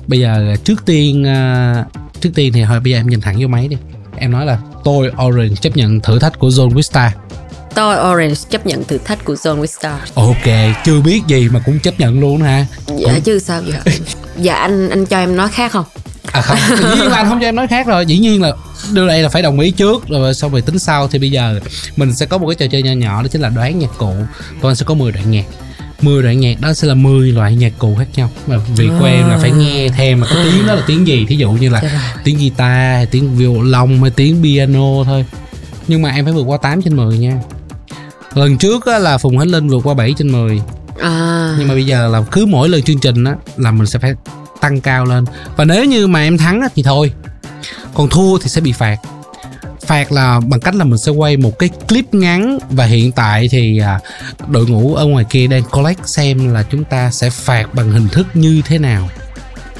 [0.06, 1.84] Bây giờ trước tiên à,
[2.20, 3.76] trước tiên thì thôi bây giờ em nhìn thẳng vô máy đi.
[4.16, 7.12] Em nói là tôi Orange chấp nhận thử thách của Zone Vista
[7.76, 11.60] tôi Orange chấp nhận thử thách của Zone with Star ok chưa biết gì mà
[11.66, 12.66] cũng chấp nhận luôn hả?
[12.98, 13.98] Dạ chứ sao vậy?
[14.36, 15.84] Dạ anh anh cho em nói khác không
[16.36, 18.06] à không dĩ nhiên là anh không cho em nói khác rồi.
[18.06, 18.52] Dĩ nhiên là
[18.92, 21.08] điều này là phải đồng ý trước rồi xong rồi tính sau.
[21.08, 21.60] Thì bây giờ
[21.96, 24.12] mình sẽ có một cái trò chơi nhỏ nhỏ đó chính là đoán nhạc cụ.
[24.62, 25.44] Tụi anh sẽ có 10 đoạn nhạc.
[26.02, 28.30] 10 đoạn nhạc đó sẽ là 10 loại nhạc cụ khác nhau.
[28.46, 31.26] Mà việc của em là phải nghe thêm mà cái tiếng đó là tiếng gì?
[31.28, 35.24] Thí dụ như là Dạ tiếng guitar hay tiếng violon hay tiếng piano thôi.
[35.88, 37.40] Nhưng mà em phải vượt qua 8 trên 10 nha.
[38.34, 40.60] Lần trước á, là Phùng Khánh Linh vượt qua 7 trên 10
[41.00, 41.54] à.
[41.58, 44.14] Nhưng mà bây giờ là cứ mỗi lần chương trình á là mình sẽ phải
[44.60, 45.24] tăng cao lên.
[45.56, 47.12] Và nếu như mà em thắng thì thôi.
[47.94, 48.96] Còn thua thì sẽ bị phạt.
[49.86, 53.48] Phạt là bằng cách là mình sẽ quay một cái clip ngắn và hiện tại
[53.48, 54.00] thì à,
[54.48, 58.08] đội ngũ ở ngoài kia đang collect xem là chúng ta sẽ phạt bằng hình
[58.08, 59.08] thức như thế nào.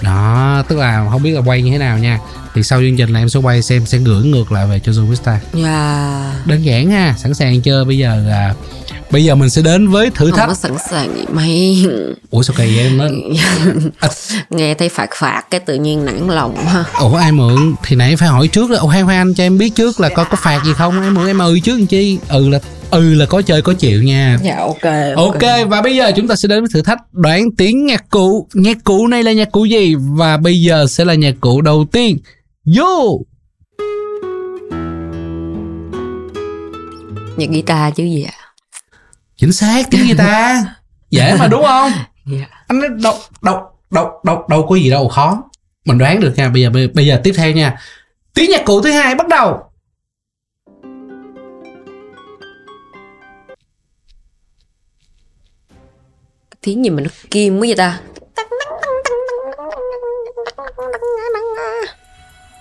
[0.02, 2.20] Đó tức là không biết là quay như thế nào nha.
[2.54, 4.92] Thì sau chương trình là em sẽ quay xem sẽ gửi ngược lại về cho
[4.92, 6.34] Zovista dạ.
[6.44, 7.84] Đơn giản ha sẵn sàng chưa?
[7.84, 8.54] Bây giờ à,
[9.10, 10.38] bây giờ mình sẽ đến với thử thách.
[10.38, 11.86] không có sẵn sàng gì mày.
[12.30, 13.04] Ủa sao kỳ vậy nó
[14.00, 14.08] à.
[14.50, 16.84] nghe thấy phạt phạt cái tự nhiên nản lòng ha.
[17.00, 17.74] Ủa ai mượn?
[17.84, 18.76] Thì nãy phải hỏi trước đó.
[18.76, 21.02] Ủa hoan hoa cho em biết trước là coi có phạt gì không?
[21.02, 22.18] Em mượn em ừ trước làm chi?
[22.28, 22.58] Ừ là
[22.90, 24.38] ừ là có chơi có chịu nha.
[24.42, 26.98] Dạ ok ok, và bây giờ chúng ta sẽ đến với thử thách.
[27.12, 28.48] Đoán tiếng nhạc cụ.
[28.54, 29.94] Nhạc cụ này là nhạc cụ gì?
[29.94, 32.18] Và bây giờ sẽ là nhạc cụ đầu tiên.
[32.76, 33.20] Vô!
[37.36, 38.32] Nhạc guitar chứ gì ạ?
[38.38, 38.45] à?
[39.36, 40.56] Chính xác tiếng guitar
[41.10, 41.92] dễ mà đúng không?
[42.26, 42.46] Dạ.
[42.66, 45.42] anh nói đâu đâu đâu đâu đâu có gì đâu khó.
[45.84, 47.78] Mình đoán được nha bây giờ bây, bây giờ tiếp theo nha.
[48.34, 49.62] Tiếng nhạc cụ thứ hai bắt đầu.
[56.60, 58.00] Tiếng gì mà nó kim quá vậy ta.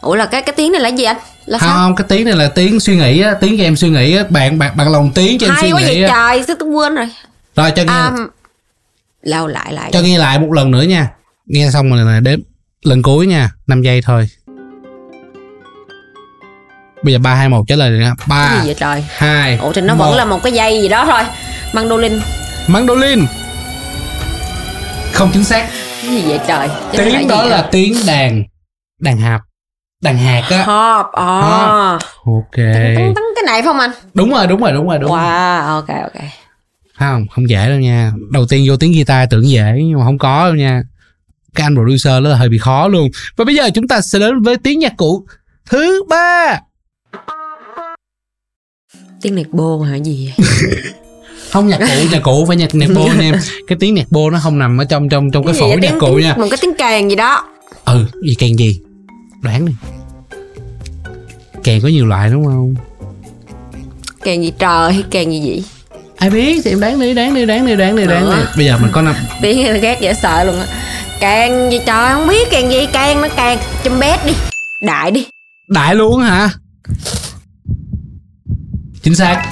[0.01, 1.77] Ủa là cái cái tiếng này là gì anh là không sao?
[1.77, 4.23] không cái tiếng này là tiếng suy nghĩ á tiếng cho em suy nghĩ á.
[4.29, 6.09] Bạn bạn bạn lòng tiếng cho em suy quá nghĩ vậy á.
[6.09, 7.09] trời sao tôi quên rồi?
[7.55, 7.93] Rồi cho nghe.
[7.93, 8.11] À,
[9.21, 9.89] lau lại lại.
[9.93, 11.09] Cho nghe lại một lần nữa nha.
[11.45, 12.39] Nghe xong rồi là đếm
[12.83, 14.29] lần cuối nha 5 giây thôi.
[17.03, 19.05] Bây giờ ba hai một trả lời được nha cái ba gì vậy trời?
[19.09, 20.05] hai ủa thì nó một.
[20.05, 21.23] vẫn là một cái dây gì đó thôi.
[21.73, 22.19] Mandolin.
[22.67, 23.25] Mandolin.
[25.13, 25.69] Không chính xác.
[26.01, 26.67] Cái gì vậy trời?
[26.91, 27.49] Chứ tiếng gì đó vậy?
[27.49, 28.43] là tiếng đàn
[28.99, 29.41] đàn hạp
[30.05, 31.39] đàn hạt á Hop, à.
[31.41, 32.01] Hop.
[32.25, 33.91] ok Tấn, tấn, cái này phải không anh?
[34.13, 35.19] đúng rồi đúng rồi đúng rồi đúng rồi.
[35.19, 36.21] Wow, ok ok.
[36.99, 40.17] không không dễ đâu nha đầu tiên vô tiếng guitar tưởng dễ nhưng mà không
[40.17, 40.83] có đâu nha
[41.55, 44.41] cái anh producer là hơi bị khó luôn và bây giờ chúng ta sẽ đến
[44.41, 45.25] với tiếng nhạc cụ
[45.69, 46.59] thứ ba
[49.21, 50.47] Tiếng nẹt bô hả gì vậy?
[51.51, 53.35] không nhạc cụ nhạc cụ phải nhạc nhạc bô nha em
[53.67, 55.89] cái tiếng nhạc bô nó không nằm ở trong trong trong cái gì phổi nhạc
[55.89, 57.47] Tiếng- cụ nha Một cái tiếng kèn gì đó.
[57.85, 58.81] ừ gì kèn gì
[59.41, 59.73] đoán đi
[61.65, 62.75] kèn có nhiều loại đúng không
[64.23, 65.63] Kèn gì trời hay kèn gì vậy?
[66.17, 68.65] ai biết thì em đoán đi đoán đi đoán đi đoán đi đoán đi bây
[68.65, 70.65] giờ mình có năm Tiếng ghét dễ sợ luôn á.
[71.19, 74.33] Kèn gì trời không biết kèn gì, kèn nó kèn chum bét đi.
[74.81, 75.27] Đại đi.
[75.67, 76.49] đại luôn hả
[79.03, 79.43] chính xác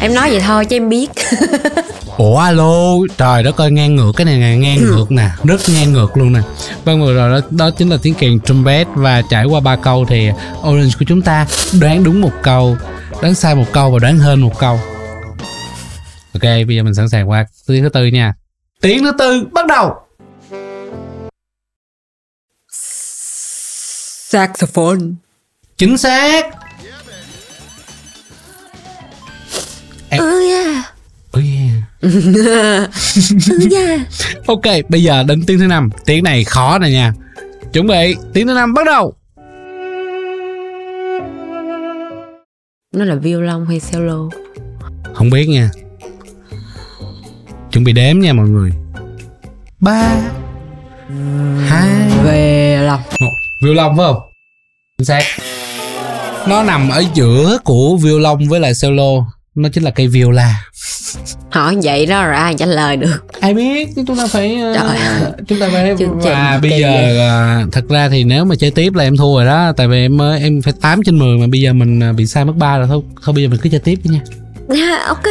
[0.00, 1.10] Em nói vậy thôi chứ em biết.
[2.18, 2.72] ủa alo.
[3.18, 5.30] Trời đất ơi ngang ngược cái này là ngang ngược nè.
[5.44, 6.40] Rất ngang ngược luôn nè.
[6.84, 10.04] Vâng vừa rồi đó, đó chính là tiếng kèn trumpet và trải qua ba câu
[10.08, 10.30] thì
[10.68, 11.46] orange của chúng ta
[11.80, 12.76] đoán đúng một câu
[13.22, 14.80] đoán sai một câu và đoán hơn một câu.
[16.34, 18.34] Ok bây giờ mình sẵn sàng qua tiếng thứ tư nha.
[18.80, 19.94] Tiếng thứ tư bắt đầu.
[24.30, 24.98] Saxophone.
[25.78, 26.46] chính xác.
[30.10, 30.84] Em- Ừ oh yeah.
[32.00, 32.34] Ừ
[33.70, 34.00] yeah.
[34.46, 35.90] ok bây giờ đến tiếng thứ năm.
[36.06, 37.12] Tiếng này khó nè nha.
[37.72, 39.14] Chuẩn bị tiếng thứ năm bắt đầu.
[42.94, 44.28] Nó là violon hay cello?
[45.14, 45.70] không biết nha.
[47.72, 48.70] Chuẩn bị đếm nha mọi người.
[49.80, 50.08] Ba
[51.68, 53.00] hai Về lòng.
[53.62, 54.16] violon phải không?
[54.98, 55.22] Chính xác.
[56.48, 59.10] Nó nằm ở giữa của violon với lại cello
[59.54, 60.64] nó chính là cây viola
[61.50, 63.24] Hỏi vậy đó rồi ai trả lời được.
[63.40, 65.32] ai biết chúng ta phải ờ, Trời ơi.
[65.48, 67.18] chúng ta phải Chương và bây giờ vậy.
[67.18, 69.96] ờ, thật ra thì nếu mà chơi tiếp là em thua rồi đó tại vì
[70.04, 72.56] em mới em phải 8 trên 10 mà bây giờ mình ờ, bị sai mất
[72.56, 74.20] ba rồi thôi thôi bây giờ mình cứ chơi tiếp đi nha
[74.76, 75.22] Yeah, ok.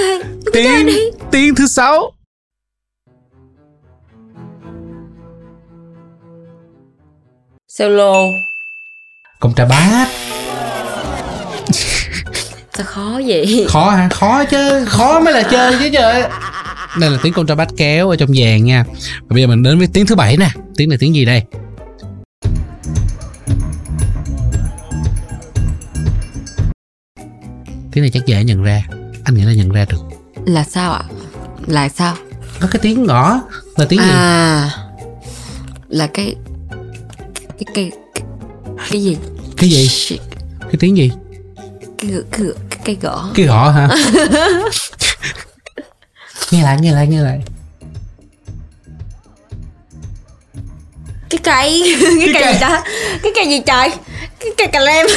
[0.54, 0.98] Tiếng đi.
[1.32, 2.12] tiếng thứ sáu
[7.78, 8.14] Cello.
[9.40, 10.10] contrabass
[12.78, 13.66] Sao khó vậy?
[13.70, 14.10] khó hả?
[14.10, 14.86] Khó chứ.
[14.86, 16.24] Khó mới là chơi chứ trời.
[17.00, 18.84] Đây là tiếng contrabass kéo ở trong vàng nha.
[19.22, 20.50] Và bây giờ mình đến với tiếng thứ bảy nè.
[20.78, 21.44] Tiếng này tiếng gì đây?
[27.92, 28.84] Tiếng này chắc dễ nhận ra.
[29.24, 30.02] Anh nghĩ là nhận ra được.
[30.46, 31.04] Là sao ạ?
[31.68, 32.16] Là sao?
[32.60, 33.40] có cái tiếng gõ
[33.78, 34.10] là tiếng gì?
[34.10, 34.72] À
[35.90, 36.36] Là cái
[37.38, 38.24] Cái cái cái,
[38.92, 39.18] cái gì?
[39.58, 40.18] cái gì?
[40.60, 41.12] Cái tiếng gì?
[41.98, 42.48] Cái cái,
[42.88, 43.88] cái cây gõ cái gõ hả?
[46.52, 47.40] Nghe lại nghe lại nghe lại.
[51.30, 51.96] Cái cây.
[52.20, 52.54] Cái, cây, cây.
[52.54, 52.84] gì ta?
[53.24, 53.90] Cái cây gì trời?
[54.40, 55.06] Cái cây cà lem.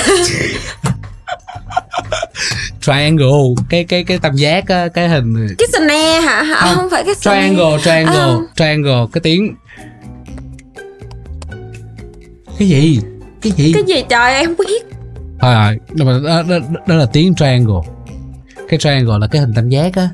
[2.80, 3.54] Triangle.
[3.68, 6.42] Cái cái cái tam giác á, cái hình Cái snare hả?
[6.42, 6.61] hả?
[6.61, 8.37] Không, Không, phải cái snare triangle triangle À.
[8.56, 9.06] triangle.
[9.12, 9.54] Cái tiếng.
[12.59, 13.00] Cái gì?
[13.42, 13.72] Cái gì?
[13.72, 14.35] Cái gì trời?
[14.35, 14.83] Em không biết
[15.42, 17.90] rồi đó, đó, đó, đó là tiếng triangle.
[18.68, 20.09] Cái triangle là cái hình tam giác á.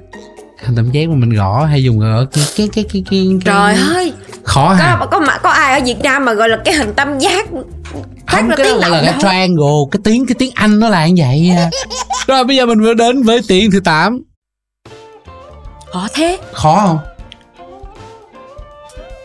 [0.64, 3.38] Hình tam giác mà mình gõ hay dùng ở cái cái cái cái, cái, cái
[3.44, 4.12] Trời ơi!
[4.42, 7.18] Khó có, có, mà- có ai ở Việt Nam mà gọi là cái hình tam
[7.18, 7.48] giác
[8.26, 11.06] không cái tiếng đó gọi là cái triangle cái tiếng cái tiếng anh nó là
[11.06, 11.70] như vậy à.
[12.26, 14.22] rồi bây giờ mình vừa đến với tiếng thứ 8
[15.92, 16.38] Khó thế?
[16.52, 16.98] Khó không?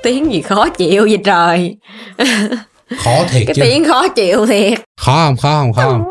[0.04, 1.78] Tiếng gì khó chịu vậy trời
[2.98, 3.62] khó thiệt Cái chứ.
[3.62, 4.80] tiếng khó chịu thiệt.
[5.02, 5.38] Khó không?
[5.38, 5.74] Khó không?
[5.74, 6.04] Khó không?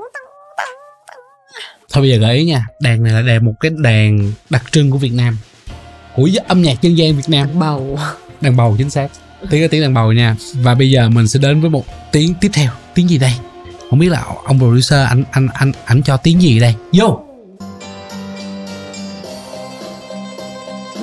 [1.92, 2.64] Thôi bây giờ gợi ý nha.
[2.80, 5.38] Đàn này là đàn một cái đàn đặc trưng của việt nam.
[6.16, 7.48] Của âm nhạc dân gian việt nam.
[7.54, 7.98] Bầu.
[8.40, 9.08] Đàn bầu chính xác.
[9.50, 10.36] Tiếng cái tiếng đàn bầu nha.
[10.54, 12.70] Và bây giờ mình sẽ đến với một tiếng tiếp theo.
[12.94, 13.32] Tiếng gì đây?
[13.90, 16.74] Không biết là ông producer anh anh anh anh cho tiếng gì đây?
[16.92, 17.20] Vô!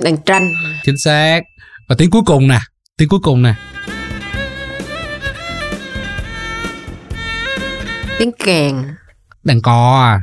[0.02, 0.54] Đàn tranh.
[0.86, 1.42] Chính xác.
[1.88, 2.60] Và tiếng cuối cùng nè.
[2.98, 3.54] Tiếng cuối cùng nè
[8.20, 8.76] tiếng kèn.
[9.44, 10.22] Đàn cò à?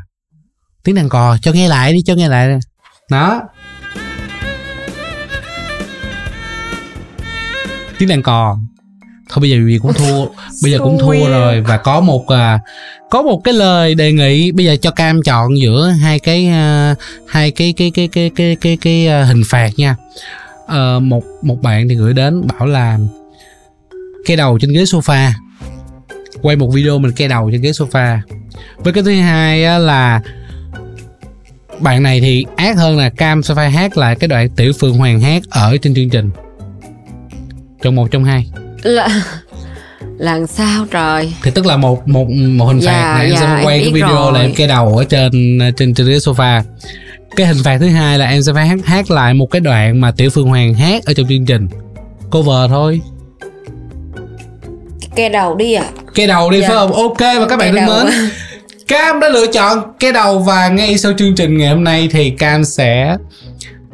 [0.85, 2.49] Tiếng đàn cò cho nghe lại đi cho nghe lại
[3.11, 3.41] đó.
[7.99, 8.59] Tiếng đàn cò.
[9.29, 10.27] Thôi bây giờ vì cũng thua
[10.63, 12.61] bây giờ cũng thua rồi và có một à,
[13.11, 14.53] có một cái lời đề nghị.
[14.53, 16.95] Bây giờ cho cam chọn giữa hai cái à,
[17.29, 19.97] hai cái cái cái cái cái cái cái, à, hình phạt nha.
[20.67, 22.99] Ờ, một một bạn thì gửi đến bảo là
[24.27, 25.31] kê đầu trên ghế sofa
[26.45, 28.19] quay một video mình kê đầu trên ghế sofa.
[28.79, 30.21] Với cái thứ hai á, là
[31.79, 35.21] bạn này thì ác hơn là cam phải hát lại cái đoạn tiểu phượng hoàng
[35.21, 36.31] hát ở trên chương trình.
[37.83, 38.47] Trong một trong hai.
[38.83, 39.09] Là
[40.19, 43.41] là sao trời thì tức là một một một hình Dạ, phạt này em dạ,
[43.41, 44.33] sẽ em quay cái video rồi.
[44.33, 46.63] là em kê đầu ở trên trên trên ghế sofa.
[47.37, 50.01] Cái hình phạt thứ hai là em sẽ phải hát, hát lại một cái đoạn
[50.01, 51.69] mà tiểu phương hoàng hát ở trong chương trình.
[52.31, 53.01] Cover thôi.
[55.17, 56.69] Ke đầu đi à kê đầu đi Dạ.
[56.69, 58.15] phải không ok và các bạn thân mến
[58.89, 62.31] cam đã lựa chọn kê đầu và ngay sau chương trình ngày hôm nay thì
[62.31, 63.17] cam sẽ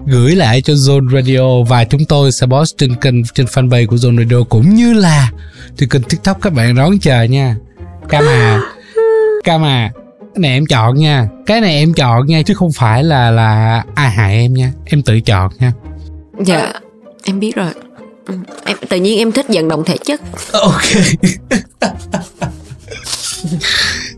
[0.06, 3.96] gửi lại cho Zone Radio và chúng tôi sẽ post trên kênh trên fanpage của
[3.96, 5.30] Zone Radio cũng như là
[5.76, 7.56] trên kênh TikTok các bạn đón chờ nha.
[8.09, 8.61] Cam à,
[9.44, 9.90] Cam à,
[10.35, 13.85] cái này em chọn nha, cái này em chọn nha chứ không phải là là
[13.94, 15.72] ai hại em nha, em tự chọn nha.
[16.38, 16.72] dạ
[17.24, 17.70] em biết rồi
[18.64, 20.21] em, tự nhiên em thích vận động thể chất.
[20.53, 20.83] Ok.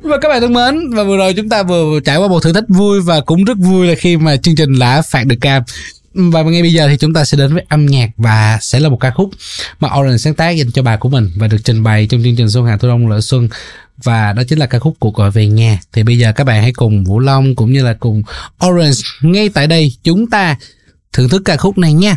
[0.02, 2.52] và các bạn thân mến, và vừa rồi chúng ta vừa trải qua một thử
[2.52, 5.62] thách vui và cũng rất vui là khi mà chương trình đã phạt được cam.
[6.14, 8.88] Và ngay bây giờ thì chúng ta sẽ đến với âm nhạc và sẽ là
[8.88, 9.30] một ca khúc
[9.80, 12.36] mà Orange sáng tác dành cho bà của mình và được trình bày trong chương
[12.36, 13.48] trình Xuân Hạ Thu Đông Lỡ Xuân.
[14.04, 15.78] Và đó chính là ca khúc cuộc gọi về nhà.
[15.92, 18.22] Thì bây giờ các bạn hãy cùng Vũ Long cũng như là cùng
[18.66, 20.56] Orange ngay tại đây chúng ta
[21.12, 22.16] thưởng thức ca khúc này nha.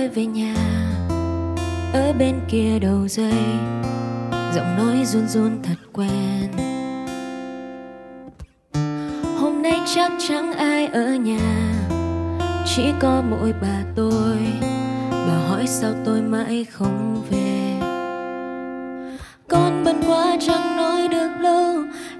[0.00, 0.54] Tôi về nhà.
[1.92, 3.42] Ở bên kia đầu dây,
[4.54, 6.50] giọng nói run run thật quen.
[9.40, 11.72] Hôm nay chắc chẳng ai ở nhà,
[12.66, 14.36] chỉ có mỗi bà tôi.
[15.10, 17.74] Bà hỏi sao tôi mãi không về.
[19.48, 21.74] Con bận quá chẳng nói được lâu,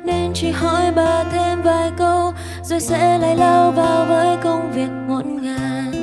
[0.05, 4.91] nên chỉ hỏi bà thêm vài câu, rồi sẽ lại lao vào với công việc
[5.09, 6.00] ngổn ngang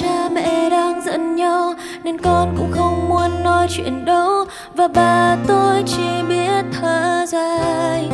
[0.00, 1.74] cha mẹ đang giận nhau,
[2.04, 4.44] nên con cũng không muốn nói chuyện đâu.
[4.74, 8.08] Và bà tôi chỉ biết thở dài.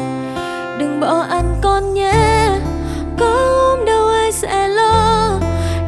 [0.79, 2.49] Đừng bỏ ăn con nhé,
[3.19, 5.31] có hôm đâu ai sẽ lo.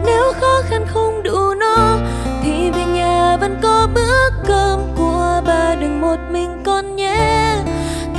[0.06, 1.96] Nếu khó khăn không đủ no,
[2.42, 5.74] thì về nhà vẫn có bữa cơm của bà.
[5.80, 7.56] Đừng một mình con nhé,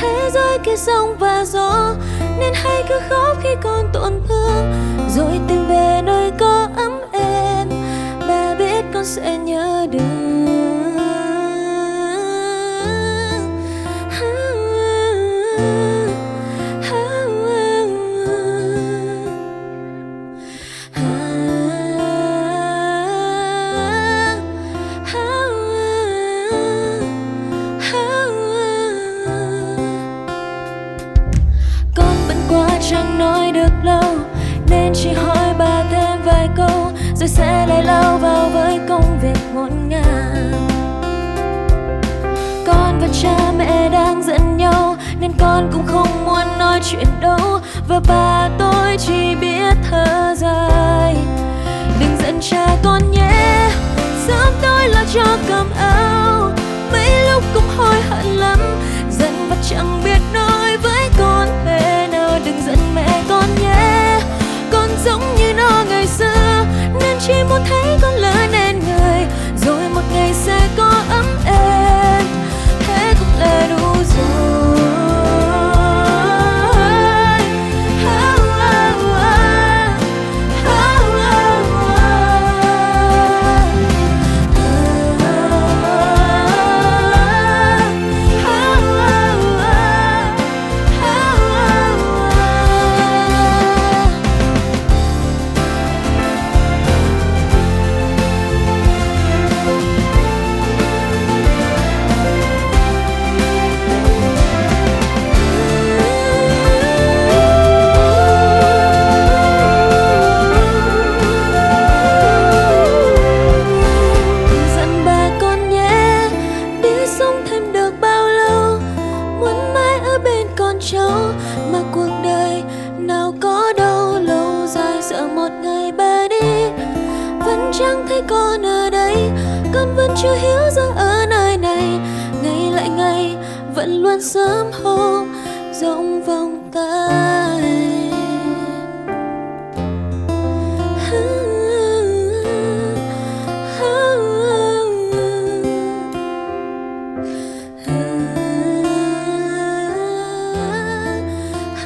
[0.01, 1.93] thế giới kia sóng và gió,
[2.39, 4.73] nên hãy cứ khóc khi con tổn thương.
[5.15, 7.60] Rồi tìm về nơi có ấm êm
[9.01, 9.87] bà con sẽ nhớ
[31.95, 34.03] con bận quá chẳng nói được lâu
[34.69, 35.40] nên chỉ hỏi
[37.37, 40.67] sẽ lại lao vào với công việc ngổn ngang
[42.67, 47.59] con và cha mẹ đang giận nhau, nên con cũng không muốn nói chuyện đâu.
[47.87, 51.15] Và bà tôi chỉ biết thở dài.
[51.99, 53.69] Đừng giận cha con nhé,
[54.27, 56.51] sớm tôi lo cho cầm áo
[56.91, 58.59] mấy lúc cũng hối hận lắm,
[59.19, 62.39] giận và chẳng biết nói với con thế nào.
[62.45, 64.19] Đừng giận mẹ con nhé,
[64.71, 65.40] con giống như
[67.27, 68.40] nên chỉ muốn thấy con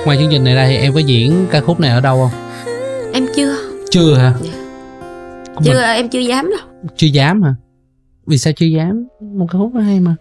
[0.06, 2.41] ngoài chương trình này ra thì em có diễn ca khúc này ở đâu không?
[3.14, 3.56] Em chưa.
[3.91, 4.34] Chưa hả?
[4.41, 4.51] Dạ.
[5.64, 6.89] Chưa mình em chưa dám đâu.
[6.95, 7.56] Chưa dám hả?
[8.28, 9.08] Vì sao chưa dám?
[9.22, 10.16] Một ca khúc nó hay mà.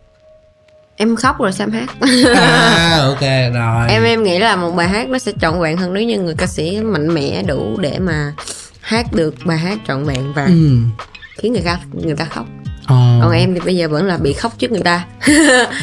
[0.96, 1.94] Em khóc rồi sao em hát?
[2.36, 3.20] À ok
[3.54, 3.88] rồi.
[3.88, 6.34] Em em nghĩ là một bài hát nó sẽ trọn vẹn hơn nếu như người
[6.34, 8.32] ca sĩ mạnh mẽ đủ để mà
[8.80, 10.76] hát được bài hát trọn vẹn và ừ.
[11.38, 12.46] khiến người ta người ta khóc
[12.86, 15.04] Ờ, còn em thì bây giờ vẫn là bị khóc trước người ta.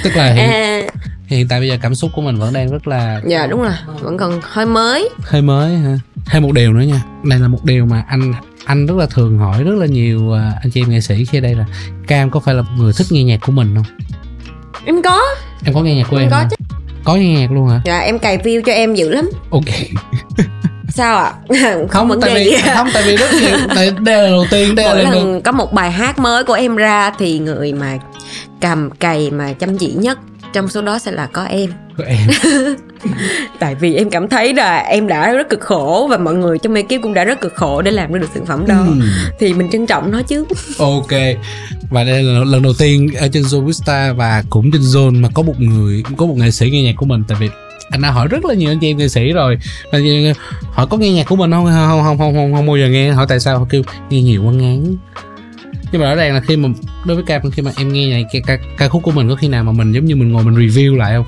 [0.03, 0.81] Tức là hiện, à,
[1.27, 3.73] hiện tại bây giờ cảm xúc của mình vẫn đang rất là dạ đúng rồi.
[3.99, 5.09] Vẫn còn hơi mới.
[5.23, 5.97] Hơi mới hả?
[6.25, 7.01] Thêm một điều nữa nha.
[7.23, 8.33] Đây là một điều mà anh
[8.65, 11.39] anh rất là thường hỏi rất là nhiều à, anh chị em nghệ sĩ khi
[11.39, 11.65] đây là
[12.07, 13.85] cam có phải là một người thích nghe nhạc của mình không?
[14.85, 15.21] Em có.
[15.65, 16.47] Em có nghe nhạc của Em em có hả?
[16.49, 16.55] chứ.
[17.03, 17.81] có nghe nhạc luôn hả?
[17.85, 19.29] Dạ em cài view cho em dữ lắm.
[19.49, 19.65] Ok
[20.93, 21.33] sao ạ?
[21.61, 24.29] Không, không vấn tại đề vì gì không tại vì rất nhiều tại đây là
[24.29, 26.75] đầu tiên đây là mỗi lần đầu lần có một bài hát mới của em
[26.75, 27.97] ra thì người mà
[28.61, 30.19] cầm cày mà chăm chỉ nhất
[30.53, 31.69] trong số đó sẽ là có em.
[31.97, 32.27] Của em.
[33.59, 36.73] Tại vì em cảm thấy là em đã rất cực khổ và mọi người trong
[36.73, 38.77] ekip cũng đã rất cực khổ để làm ra được sản phẩm đó.
[38.77, 39.01] Ừm,
[39.39, 40.45] thì mình trân trọng nó chứ.
[40.77, 41.11] Ok.
[41.89, 45.29] Và đây là lần đầu tiên ở trên Zone Vista và cũng trên Zone mà
[45.33, 47.49] có một người có một nghệ sĩ nghe nhạc của mình tại vì
[47.91, 49.57] anh đã hỏi rất là nhiều anh chị em nghệ sĩ rồi.
[50.71, 51.65] Hỏi có nghe nhạc của mình không?
[51.65, 53.11] Không không không không, không, bao giờ nghe.
[53.11, 53.59] Hỏi tại sao?
[53.59, 54.97] Họ kêu nghe nhiều quá ngán.
[55.91, 56.69] Nhưng mà rõ ràng là khi mà
[57.05, 59.35] đối với cam khi mà em nghe nhạc ca, ca, ca khúc của mình có
[59.35, 61.25] khi nào mà mình giống như mình ngồi mình review lại không?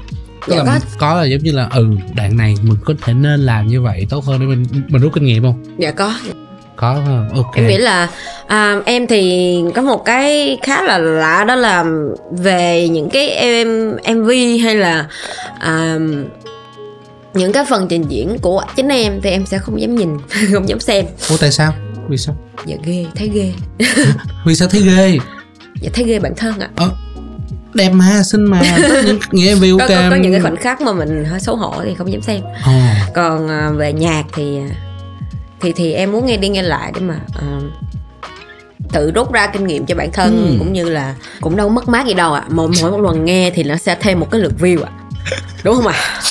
[0.47, 0.80] Tức Dạ là có.
[0.99, 4.07] có là giống như là ừ đoạn này mình có thể nên làm như vậy
[4.09, 5.64] tốt hơn để mình mình rút kinh nghiệm không?
[5.78, 6.14] Dạ có.
[6.76, 7.55] Có không ok.
[7.55, 8.07] Em nghĩ là
[8.47, 11.86] à, em thì có một cái khá là lạ đó là
[12.32, 14.30] về những cái em mv
[14.64, 15.07] hay là
[15.64, 15.97] à,
[17.34, 20.18] những cái phần trình diễn của chính em thì em sẽ không dám nhìn
[20.53, 21.05] không dám xem.
[21.30, 21.74] Ủa tại sao?
[22.09, 22.36] Vì sao?
[22.66, 23.53] Dạ ghê thấy ghê.
[24.45, 25.18] Vì sao thấy ghê?
[25.82, 26.70] Dạ thấy ghê bản thân ạ.
[26.76, 26.91] Ờ,
[27.74, 28.61] đẹp mà xinh mà
[29.32, 31.93] nghĩa view có, có, có những cái khoảnh khắc mà mình hơi xấu hổ thì
[31.95, 32.41] không dám xem.
[32.66, 32.72] Ồ,
[33.16, 34.57] còn à, về nhạc thì
[35.61, 37.47] thì thì em muốn nghe đi nghe lại để mà à,
[38.91, 40.55] tự rút ra kinh nghiệm cho bản thân Ừ.
[40.59, 42.43] cũng như là cũng đâu mất mát gì đâu ạ.
[42.49, 44.91] Mỗi mỗi một lần nghe thì nó sẽ thêm một cái lượt view ạ
[45.63, 46.21] đúng không ạ?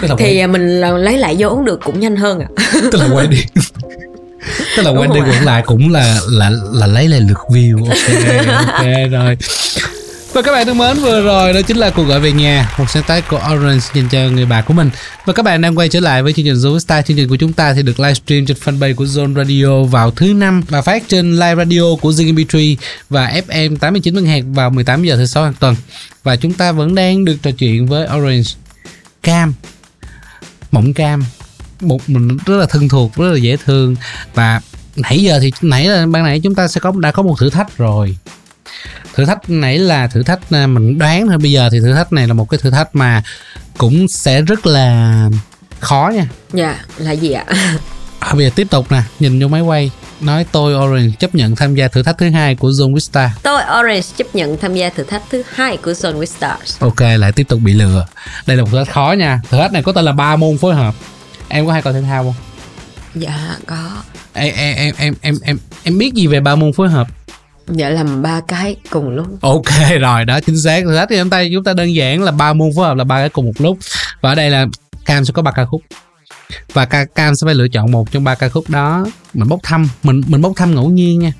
[0.00, 2.48] Tức là thì quay, à, mình lấy lại vốn được cũng nhanh hơn ạ.
[2.72, 3.44] Tức là quay đi.
[4.76, 7.88] Tức là quay đi quẩn lại cũng là là là lấy lại lượt view.
[7.88, 7.96] Ok
[8.66, 9.36] ok rồi
[10.32, 12.74] và các bạn thân mến, vừa rồi đó chính là cuộc gọi về nhà.
[12.78, 14.90] Một sáng tác của Orange dành cho người bà của mình.
[15.24, 17.06] Và các bạn đang quay trở lại với chương trình Zone Star.
[17.06, 20.32] Chương trình của chúng ta thì được livestream trên fanpage của Zone Radio vào thứ
[20.32, 22.76] năm và phát trên live radio của Zing MP3
[23.10, 25.76] và FM 89 MHz vào 18 giờ thứ sáu hàng tuần.
[26.22, 28.50] Và chúng ta vẫn đang được trò chuyện với Orange
[29.22, 29.54] Cam,
[30.70, 31.24] mộng cam,
[31.80, 33.96] một mình rất là thân thuộc, rất là dễ thương.
[34.34, 34.60] Và
[34.96, 37.50] nãy giờ thì, nãy là ban nãy chúng ta sẽ có, đã có một thử
[37.50, 38.16] thách rồi
[39.18, 41.38] thử thách nãy là thử thách à, mình đoán thôi.
[41.38, 43.22] Bây giờ thì thử thách này là một cái thử thách mà
[43.78, 45.30] cũng sẽ rất là
[45.80, 46.28] khó nha.
[46.52, 47.44] Dạ là gì ạ?
[48.20, 49.02] À, bây giờ tiếp tục nè.
[49.20, 49.90] Nhìn vô máy quay
[50.20, 53.62] nói tôi Orange chấp nhận tham gia thử thách thứ hai của Zone Vista tôi
[53.80, 56.80] Orange chấp nhận tham gia thử thách thứ hai của Zone Stars.
[56.80, 58.06] Ok lại tiếp tục bị lừa.
[58.46, 59.40] Đây là một thử thách khó nha.
[59.50, 60.94] Thử thách này có tên là ba môn phối hợp.
[61.48, 62.34] Em có hay coi thể thao không?
[63.14, 64.02] Dạ có.
[64.32, 67.08] Em em em em em, em biết gì về ba môn phối hợp
[67.70, 69.26] dạ làm ba cái cùng lúc.
[69.40, 69.64] Ok,
[70.00, 70.84] rồi đó chính xác.
[70.84, 73.18] Rồi thì chúng ta chúng ta đơn giản là ba môn phối hợp là ba
[73.18, 73.78] cái cùng một lúc.
[74.20, 74.66] Và ở đây là
[75.04, 75.82] cam sẽ có ba ca khúc.
[76.72, 79.06] Và ca, cam sẽ phải lựa chọn một trong ba ca khúc đó.
[79.34, 81.32] Mình bốc thăm, mình mình bốc thăm ngẫu nhiên nha.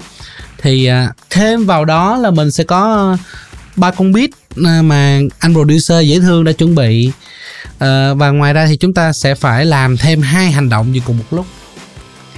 [0.58, 3.24] Thì à, thêm vào đó là mình sẽ có à,
[3.76, 4.30] ba con beat
[4.64, 7.10] à, mà anh producer dễ thương đã chuẩn bị.
[8.14, 11.18] Và ngoài ra thì chúng ta sẽ phải làm thêm hai hành động gì cùng
[11.18, 11.46] một lúc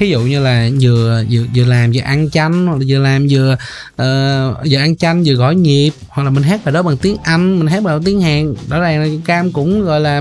[0.01, 3.27] ví dụ như là vừa vừa vừa làm vừa ăn chanh hoặc là vừa làm
[3.31, 6.97] vừa uh, vừa ăn chanh vừa gõ nhịp hoặc là mình hát bài đó bằng
[6.97, 8.55] tiếng anh mình hát bài đó tiếng hàn.
[8.69, 10.21] Đó là cam cũng gọi là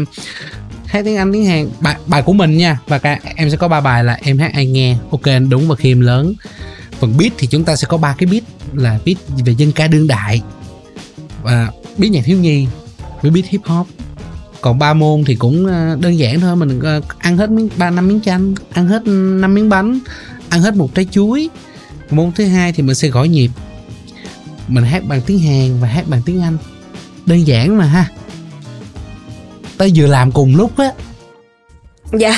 [0.86, 1.70] hát tiếng anh tiếng hàn.
[1.80, 4.52] Bài bài của mình nha và cả em sẽ có ba bài là em hát
[4.54, 4.98] ai nghe.
[5.12, 6.34] Ok đúng và khi em lớn.
[7.00, 9.88] Phần beat thì chúng ta sẽ có ba cái beat là beat về dân ca
[9.88, 10.42] đương đại
[11.44, 12.68] và beat nhạc thiếu nhi
[13.22, 13.88] với beat hip hop
[14.62, 17.90] còn ba môn thì cũng ờ, đơn giản thôi mình ờ, ăn hết miếng ba
[17.90, 20.00] năm miếng chanh ăn hết năm miếng bánh
[20.50, 21.50] ăn hết một trái chuối.
[22.10, 23.50] Môn thứ hai thì mình sẽ gõ nhịp.
[24.68, 26.58] Mình hát bằng tiếng hàn và hát bằng tiếng anh.
[27.26, 28.10] Đơn giản mà ha.
[29.78, 30.92] Tới vừa làm cùng lúc á.
[32.14, 32.36] Dạ.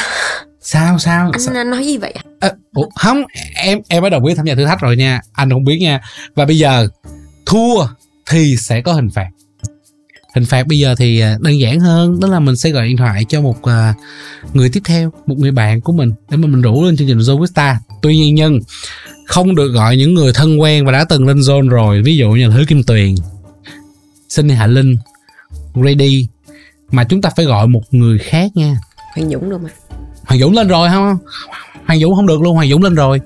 [0.61, 1.55] Sao sao, sao?
[1.55, 2.21] anh nói gì vậy ạ?
[2.39, 3.23] À, ủa, không
[3.55, 5.21] em em mới đồng ý tham gia thử thách rồi nha.
[5.33, 6.01] Anh không biết nha.
[6.35, 6.87] Và bây giờ
[7.45, 7.85] thua
[8.29, 9.27] thì sẽ có hình phạt
[10.35, 12.97] hình phạt bây giờ thì à, đơn giản hơn đó là mình sẽ gọi điện
[12.97, 13.93] thoại cho một à,
[14.53, 17.17] người tiếp theo một người bạn của mình để mà mình rủ lên chương trình
[17.17, 17.75] Zone with Star.
[18.01, 18.59] Tuy nhiên nhân
[19.25, 22.29] không được gọi những người thân quen và đã từng lên zone rồi ví dụ
[22.29, 23.15] như là Hứa Kim Tuyền
[24.29, 24.95] Sinh Hạ Linh
[25.75, 26.27] Ready
[26.91, 28.77] mà chúng ta phải gọi một người khác nha.
[29.15, 29.69] Hoàng Dũng đâu mà.
[30.25, 31.17] Hoàng Dũng lên rồi không?
[31.85, 33.21] Hoàng Dũng không được luôn Hoàng Dũng lên rồi.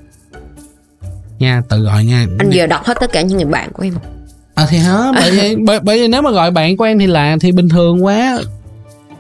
[1.40, 2.28] Nha tự gọi nha.
[2.40, 3.94] Anh vừa đọc hết tất cả những người bạn của em
[4.56, 5.12] à thì hả?
[5.16, 7.70] Bởi vì bởi, bởi vì nếu mà gọi bạn của em thì là thì bình
[7.70, 8.38] thường quá.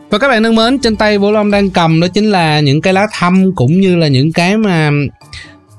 [0.10, 2.82] Và các bạn thân mến trên tay Vũ Long đang cầm đó chính là những
[2.82, 4.92] cái lá thăm cũng như là những cái mà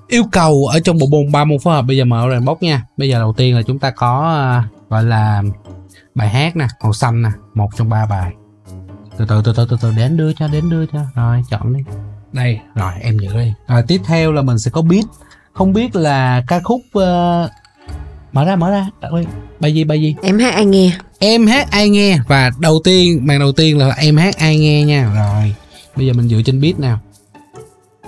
[0.08, 1.82] yêu cầu ở trong bộ môn ba môn phối hợp.
[1.82, 2.82] Bây giờ mở rồi bóc nha.
[2.96, 5.42] Bây giờ đầu tiên là chúng ta có uh, gọi là
[6.14, 8.32] bài hát nè màu xanh nè một trong ba bài.
[9.16, 11.00] Từ từ từ từ từ từ đến đưa cho đến đưa cho.
[11.14, 11.80] Rồi chọn đi.
[12.32, 13.52] Đây rồi em giữ đi.
[13.68, 15.04] Rồi tiếp theo là mình sẽ có beat.
[15.52, 17.50] Không biết là ca khúc uh,
[18.32, 18.86] mở ra mở ra.
[19.12, 19.26] Đi
[19.60, 20.14] bài gì bài gì?
[20.22, 20.92] Em hát ai nghe?
[21.18, 22.18] Em hát ai nghe.
[22.28, 25.12] Và đầu tiên màn đầu tiên là em hát ai nghe nha.
[25.14, 25.54] Rồi
[25.96, 26.98] bây giờ mình dựa trên beat nào?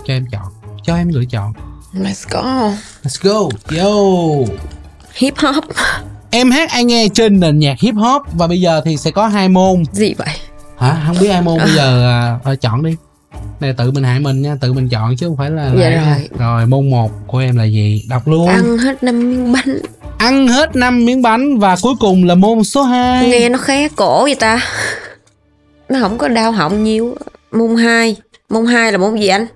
[0.07, 0.43] Cho em chọn.
[0.83, 1.53] Cho em lựa chọn.
[1.95, 2.73] Let's go.
[3.03, 3.49] Let's go.
[3.79, 4.53] Yo.
[5.15, 5.65] Hip hop.
[6.31, 8.23] Em hát ai nghe trên nền nhạc hip hop.
[8.33, 9.83] Và bây giờ thì sẽ có hai môn.
[9.93, 10.29] Gì vậy?
[10.79, 11.05] Hả?
[11.07, 12.11] Không biết hai môn bây giờ
[12.45, 12.97] à, chọn đi.
[13.61, 14.57] Này tự mình hại mình nha.
[14.61, 16.29] Tự mình chọn chứ không phải là dạ rồi.
[16.39, 18.05] Rồi môn một của em là gì?
[18.09, 18.49] Đọc luôn.
[18.49, 19.79] Ăn hết năm miếng bánh
[20.19, 23.89] ăn hết năm miếng bánh và cuối cùng là môn số 2 nghe nó khé
[23.97, 24.61] cổ vậy ta.
[25.89, 27.17] Nó không có đau họng nhiều.
[27.53, 28.17] Môn 2
[28.49, 29.47] môn 2 là môn gì anh?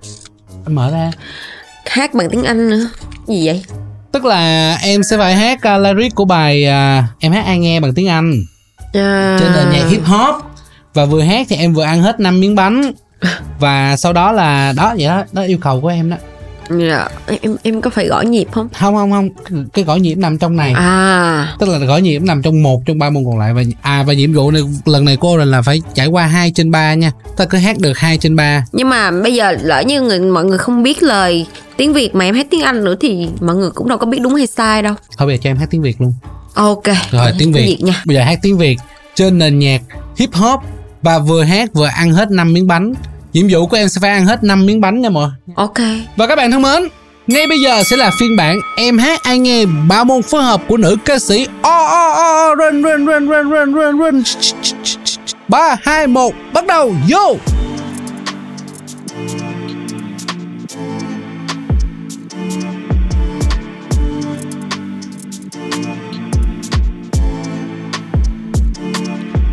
[0.67, 1.11] Mở ra.
[1.85, 2.89] Hát bằng tiếng anh nữa.
[3.27, 3.63] Gì vậy?
[4.11, 7.79] Tức là em sẽ phải hát uh, lyric của bài uh, em hát ai nghe
[7.79, 8.33] bằng tiếng anh.
[8.93, 9.37] À...
[9.39, 10.35] trên nền nhạc hip hop.
[10.93, 12.91] Và vừa hát thì em vừa ăn hết năm miếng bánh.
[13.59, 15.23] Và sau đó là đó vậy đó.
[15.31, 16.17] Đó yêu cầu của em đó
[16.69, 17.07] dạ.
[17.41, 18.69] Em em có phải gõ nhịp không?
[18.79, 19.29] Không không không.
[19.73, 20.73] Cái gõ nhịp nằm trong này.
[20.73, 21.55] À.
[21.59, 23.53] Tức là gõ nhịp nằm trong một trong ba môn còn lại.
[23.53, 26.71] Và à và nhiệm vụ này lần này cô là phải trải qua hai trên
[26.71, 27.11] ba nha.
[27.37, 28.65] Ta cứ hát được hai trên ba.
[28.71, 31.45] Nhưng mà bây giờ lỡ như người mọi người không biết lời
[31.77, 34.19] tiếng việt mà em hát tiếng anh nữa thì mọi người cũng đâu có biết
[34.21, 34.93] đúng hay sai đâu.
[35.17, 36.13] Thôi bây giờ cho em hát tiếng việt luôn.
[36.53, 36.83] Ok.
[37.11, 37.65] Rồi tiếng việt.
[37.65, 38.01] việt nha.
[38.05, 38.77] Bây giờ hát tiếng việt
[39.15, 39.81] trên nền nhạc
[40.17, 40.59] hip hop
[41.01, 42.93] và vừa hát vừa ăn hết năm miếng bánh
[43.33, 45.77] nhiệm vụ của em sẽ phải ăn hết 5 miếng bánh nha mọi ok.
[46.15, 46.87] Và các bạn thân mến
[47.27, 50.61] ngay bây giờ sẽ là phiên bản em hát ai nghe ba môn phối hợp
[50.67, 54.23] của nữ ca sĩ o o o run run run run run run run.
[55.47, 57.35] Ba hai một bắt đầu vô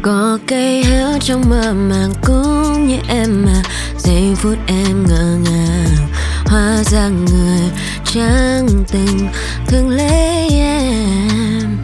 [0.02, 3.62] có cây héo trong mơ màng cũng như em mà.
[3.98, 6.08] Giây phút em ngỡ ngàng,
[6.46, 7.70] hóa ra người
[8.04, 9.28] chẳng tình
[9.66, 11.78] thương lấy em.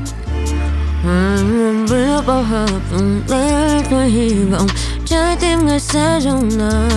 [1.91, 2.81] Biết bao hợp
[3.29, 4.67] để tôi hy vọng,
[5.07, 6.89] trái tim người sẽ rung nở.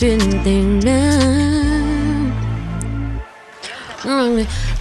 [0.00, 1.24] chuyện tình đến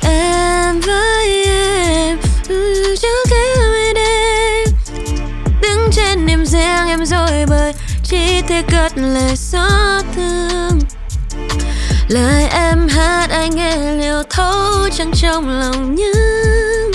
[0.02, 1.43] em với
[7.04, 7.74] em rồi bời,
[8.04, 10.80] chỉ thể cất lời xót thương.
[12.08, 16.92] Lời em hát anh nghe liều thấu chẳng trong lòng nhưng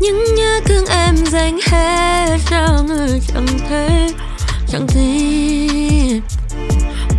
[0.00, 4.14] những nhớ thương em dành hết cho người chẳng thấy
[4.68, 6.22] chẳng tin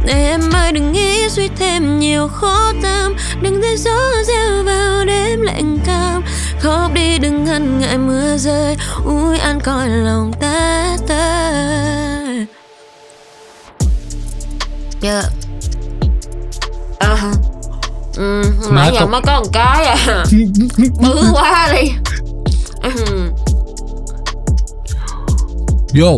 [0.05, 3.15] để em ơi đừng nghĩ suy thêm nhiều khó tâm.
[3.41, 6.23] Đừng để gió reo vào đêm lạnh cam.
[6.59, 8.75] Khóc đi đừng ngần ngại mưa rơi.
[9.05, 10.74] Ui, an coi lòng ta
[15.05, 15.25] yeah.
[16.99, 17.31] à,
[18.15, 20.25] ừ, nãy giờ mới có một cái à.
[21.01, 21.91] Bự quá đi.
[25.93, 26.17] Vô.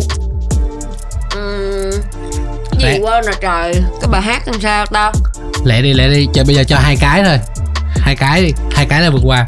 [1.35, 1.91] Ừ,
[2.79, 2.99] gì Lẹ.
[2.99, 3.73] quên rồi trời.
[4.01, 5.11] Cái bài hát làm sao tao
[5.65, 6.27] lẹ đi lẹ đi.
[6.33, 7.39] Cho bây giờ cho hai cái thôi.
[7.99, 8.51] Hai cái đi.
[8.71, 9.47] Hai cái là vượt qua.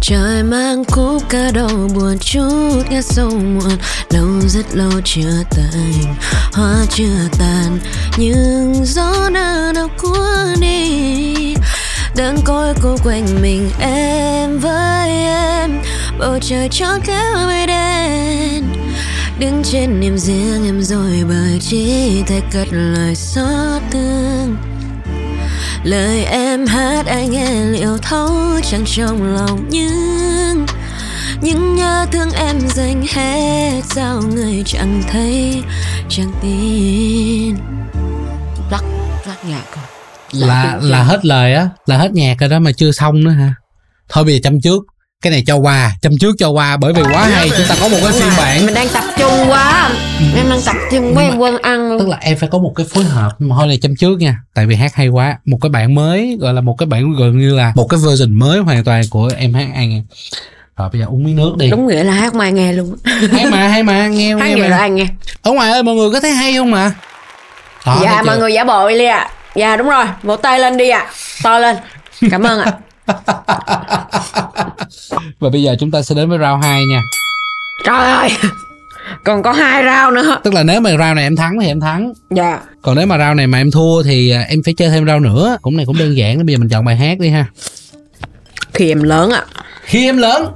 [0.00, 3.76] Trời mang cúp cả đầu buồn chút nghe sâu muộn
[4.16, 6.14] Lâu rất lâu chưa tàn,
[6.52, 7.78] Hoa chưa tàn,
[8.16, 11.54] Nhưng gió nào nào cuốn đi.
[12.16, 15.82] Đang coi cô quanh mình em với em,
[16.18, 18.64] Bầu trời trót kéo mây đen.
[19.38, 24.56] Đứng trên niềm riêng em rồi bởi chỉ thay cất lời xót thương.
[25.84, 28.30] Lời em hát anh nghe liệu thấu
[28.70, 30.65] chẳng trong lòng nhưng
[31.40, 35.62] những nhớ thương em dành hết sao người chẳng thấy
[36.08, 37.56] chẳng tin.
[38.70, 38.84] Lắc
[39.26, 39.84] lắc nhạc rồi.
[40.32, 43.54] Là là hết lời á là hết nhạc rồi đó mà chưa xong nữa hả?
[44.08, 44.82] Thôi bây giờ chăm trước.
[45.22, 47.88] Cái này cho qua chăm trước cho qua bởi vì quá hay chúng ta có
[47.88, 48.66] một cái phiên bản.
[48.66, 49.90] Mình đang tập trung quá.
[50.36, 51.90] Em đang tập trung quá em quên ăn.
[51.90, 53.32] tức luôn là em phải có một cái phối hợp.
[53.38, 54.38] Mà thôi này chăm trước nha.
[54.54, 55.38] Tại vì hát hay quá.
[55.44, 58.34] Một cái bản mới gọi là một cái bản gần như là một cái version
[58.34, 60.04] mới hoàn toàn của em hát ăn
[60.76, 61.70] rồi bây giờ uống miếng nước đi.
[61.70, 62.96] Đúng nghĩa là hát mai nghe luôn.
[63.32, 64.68] Hay mà hay mà nghe hát nghe mà.
[64.68, 65.06] là ăn nghe?
[65.42, 66.92] Ở ngoài ơi mọi người có thấy hay không mà
[67.86, 68.40] Đó, dạ mọi chưa?
[68.40, 69.30] người giả bộ đi ạ.
[69.54, 70.04] Dạ đúng rồi.
[70.22, 71.06] Vỗ tay lên đi ạ.
[71.42, 71.76] To lên.
[72.30, 72.72] Cảm ơn ạ.
[75.40, 77.00] Và bây giờ chúng ta sẽ đến với round 2 nha.
[77.84, 78.28] Trời ơi.
[79.24, 80.38] Còn có hai rau nữa.
[80.44, 82.12] Tức là nếu mà round này em thắng thì em thắng.
[82.30, 82.60] Dạ.
[82.82, 85.24] Còn nếu mà round này mà em thua thì à, em phải chơi thêm round
[85.24, 85.56] nữa.
[85.62, 87.46] Cũng này cũng đơn giản bây giờ mình chọn bài hát đi ha.
[88.74, 89.42] Khi em lớn ạ.
[89.82, 90.46] Khi em lớn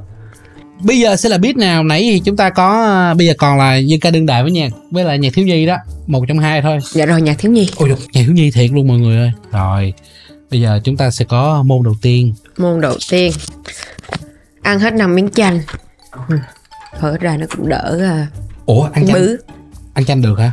[0.83, 3.59] bây giờ sẽ là beat nào nãy thì chúng ta có à, bây giờ còn
[3.59, 5.77] là dân ca đương đại với nhạc với lại nhạc thiếu nhi đó
[6.07, 6.79] một trong hai thôi.
[6.93, 7.71] Dạ rồi nhạc thiếu nhi.
[7.77, 9.33] Ôi dồi, nhạc thiếu nhi thiệt luôn mọi người ơi.
[9.53, 9.95] Rồi
[10.51, 12.35] bây giờ chúng ta sẽ có môn đầu tiên.
[12.57, 13.33] Môn đầu tiên.
[14.63, 15.61] Ăn hết năm miếng chanh.
[16.29, 16.39] Ừ.
[17.01, 18.27] ít ra nó cũng đỡ à,
[18.67, 19.15] ủa ăn chanh?
[19.15, 19.37] bứ.
[19.95, 20.53] Ăn chanh được hả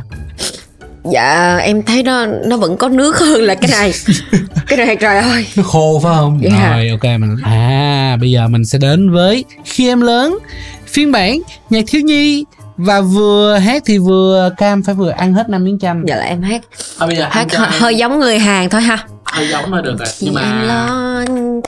[1.12, 3.92] dạ em thấy nó nó vẫn có nước hơn là cái này.
[4.66, 5.46] Cái này trời ơi.
[5.56, 6.40] Nó khô phải không?
[6.42, 6.72] Dạ.
[6.74, 10.38] rồi ok mình à bây giờ mình sẽ đến với khi em lớn.
[10.86, 11.40] Phiên bản
[11.70, 12.44] nhạc thiếu nhi.
[12.76, 16.04] Và vừa hát thì vừa cam phải vừa ăn hết năm miếng chanh.
[16.06, 16.60] Dạ là em hát.
[16.98, 18.98] À, bây giờ hát hơi, hơi giống người Hàn thôi ha.
[19.24, 21.60] Hơi giống thôi được rồi Khi em lớn.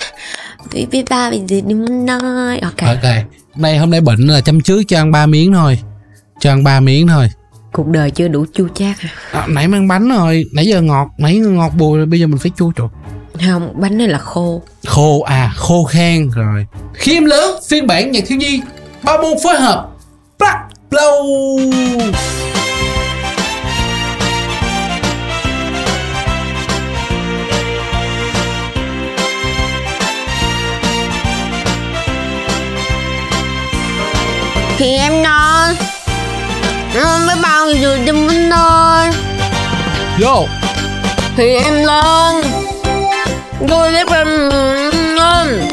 [0.70, 2.58] Vì biết ba vì gì đừng nói.
[2.58, 2.86] Ok.
[2.86, 3.12] Ok.
[3.56, 5.78] Này hôm nay bệnh là chăm trước cho ăn ba miếng thôi.
[6.40, 7.28] Cho ăn ba miếng thôi
[7.72, 11.08] cuộc đời chưa đủ chua chát hả à, nãy mang bánh rồi nãy giờ ngọt
[11.18, 12.90] nãy ngọt bùi rồi bây giờ mình phải chua chuột.
[13.46, 14.62] Không bánh này là khô.
[14.86, 16.66] Khô à khô khan rồi.
[16.94, 18.60] Khi em lớn phiên bản nhạc thiếu nhi
[19.02, 19.88] ba môn phối hợp.
[20.38, 20.58] Black
[20.90, 22.12] Blow.
[34.76, 35.89] Khi em non
[36.94, 39.10] không biết bao điều đừng muốn nói
[40.20, 40.46] Vô.
[41.36, 42.42] Khi em lớn
[43.68, 44.50] tôi biết em
[45.16, 45.68] lớn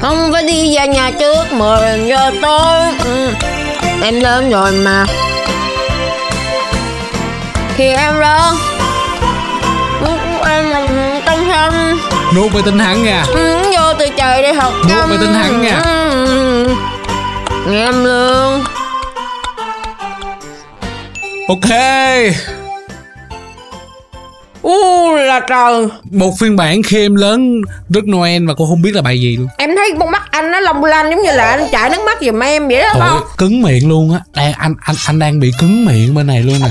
[0.00, 3.28] không phải đi ra nhà trước 10 giờ tối ừ.
[4.02, 5.06] em lớn rồi mà.
[7.76, 8.54] Khi em lớn
[10.48, 10.86] em là
[11.26, 11.98] tâm thanh
[12.34, 13.24] Nuốt về tinh hắn nha.
[13.28, 15.80] Ừ, vô từ trời đi học Nuốt về tinh hắn nha.
[15.84, 16.66] Ừ.
[17.72, 18.64] em lương
[21.50, 21.70] Ok.
[24.62, 25.86] U là trời.
[26.10, 29.36] Một phiên bản khi em lớn rất Noel và cô không biết là bài gì
[29.36, 29.48] luôn.
[29.58, 32.18] Em thấy con mắt anh nó long lanh giống như là anh chảy nước mắt
[32.20, 33.22] giùm em vậy đó không?
[33.38, 34.20] cứng miệng luôn á.
[34.34, 36.70] Đang anh anh anh đang bị cứng miệng bên này luôn nè.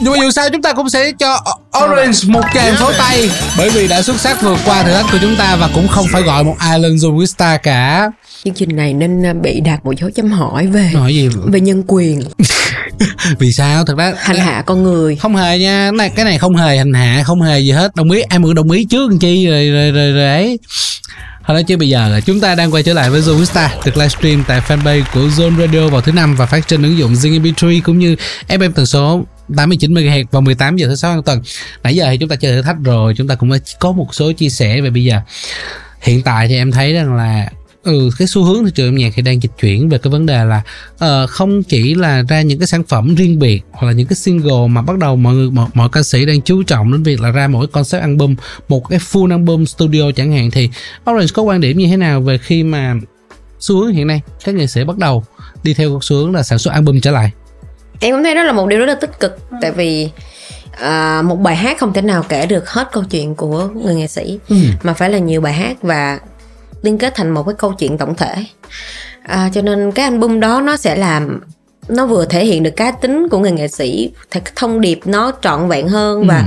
[0.00, 1.44] Nhưng mà dù sao chúng ta cũng sẽ cho
[1.84, 3.30] Orange một tràng pháo tay.
[3.58, 6.06] Bởi vì đã xuất sắc vượt qua thử thách của chúng ta Và cũng không
[6.12, 8.10] phải gọi một Island Zovista cả
[8.44, 11.28] chương trình này nên à, bị đạt một dấu chấm hỏi về Nói gì?
[11.46, 12.22] về nhân quyền.
[13.38, 13.84] Vì sao?
[13.84, 15.16] Thật ra hành hạ con người.
[15.16, 15.90] Không hề nha.
[15.90, 17.94] Cái này, cái này không hề hành hạ Không hề gì hết.
[17.94, 20.58] Đồng ý em cũng đồng ý trước chi rồi rồi rồi, rồi ấy.
[21.46, 22.08] Thôi đó chứ bây giờ.
[22.08, 25.60] Là chúng ta đang quay trở lại với Zovista được livestream tại fanpage của Zone
[25.60, 28.16] Radio vào thứ năm và phát trên ứng dụng Zing MP3 cũng như
[28.48, 29.24] FM tần số
[29.56, 31.42] 89 MHz vào 18 giờ thứ sáu hàng tuần.
[31.82, 34.32] Nãy giờ thì chúng ta chơi thử thách rồi, chúng ta cũng có một số
[34.32, 35.20] chia sẻ về bây giờ.
[36.00, 37.48] Hiện tại thì em thấy rằng là
[37.82, 40.26] ừ cái xu hướng thị trường âm nhạc thì đang dịch chuyển về cái vấn
[40.26, 40.62] đề là
[40.98, 44.16] ờ, không chỉ là ra những cái sản phẩm riêng biệt hoặc là những cái
[44.16, 47.20] single mà bắt đầu mọi người mọi, mọi ca sĩ đang chú trọng đến việc
[47.20, 48.34] là ra cái concept album
[48.68, 50.70] một cái full album studio chẳng hạn thì
[51.10, 52.94] Orange có quan điểm như thế nào về khi mà
[53.60, 55.24] xu hướng hiện nay các nghệ sĩ bắt đầu
[55.62, 57.30] đi theo xu hướng là sản xuất album trở lại
[58.00, 60.10] em cũng thấy đó là một điều rất là tích cực tại vì
[60.80, 64.06] à, một bài hát không thể nào kể được hết câu chuyện của người nghệ
[64.06, 64.56] sĩ ừ.
[64.82, 66.18] mà phải là nhiều bài hát và
[66.82, 68.34] liên kết thành một cái câu chuyện tổng thể.
[69.22, 71.40] À, cho nên cái album đó nó sẽ làm
[71.88, 74.12] nó vừa thể hiện được cá tính của người nghệ sĩ
[74.56, 76.44] thông điệp nó trọn vẹn hơn và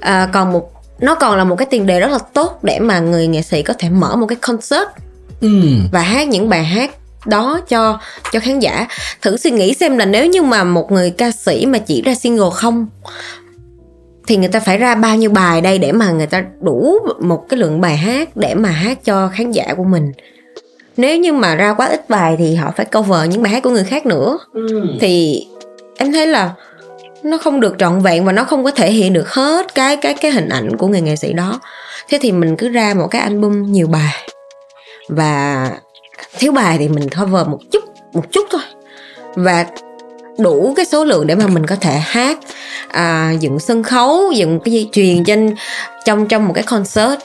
[0.00, 0.70] à, còn một
[1.00, 3.62] nó còn là một cái tiền đề rất là tốt để mà người nghệ sĩ
[3.62, 4.88] có thể mở một cái concert
[5.40, 5.62] Ừ.
[5.92, 6.90] và hát những bài hát
[7.26, 7.98] đó cho
[8.32, 8.86] cho khán giả.
[9.22, 12.14] Thử suy nghĩ xem là nếu như mà một người ca sĩ mà chỉ ra
[12.14, 12.86] single không
[14.26, 17.48] thì người ta phải ra bao nhiêu bài đây để mà người ta đủ một
[17.48, 20.12] cái lượng bài hát để mà hát cho khán giả của mình.
[20.96, 23.70] Nếu như mà ra quá ít bài thì họ phải cover những bài hát của
[23.70, 24.38] người khác nữa.
[25.00, 25.46] Thì
[25.96, 26.52] em thấy là
[27.22, 30.14] nó không được trọn vẹn và nó không có thể hiện được hết cái cái
[30.14, 31.60] cái hình ảnh của người nghệ sĩ đó.
[32.08, 34.30] Thế thì mình cứ ra một cái album nhiều bài.
[35.08, 35.70] Và
[36.38, 38.60] thiếu bài thì mình cover một chút một chút thôi.
[39.34, 39.66] Và
[40.38, 42.38] đủ cái số lượng để mà mình có thể hát
[42.88, 45.54] à, dựng sân khấu dựng cái gì truyền trên
[46.04, 47.20] trong trong một cái concert.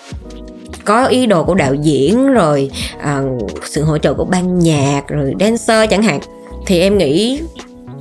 [0.86, 3.22] Có ý đồ của đạo diễn rồi à,
[3.66, 6.20] sự hỗ trợ của ban nhạc rồi dancer chẳng hạn.
[6.66, 7.42] Thì em nghĩ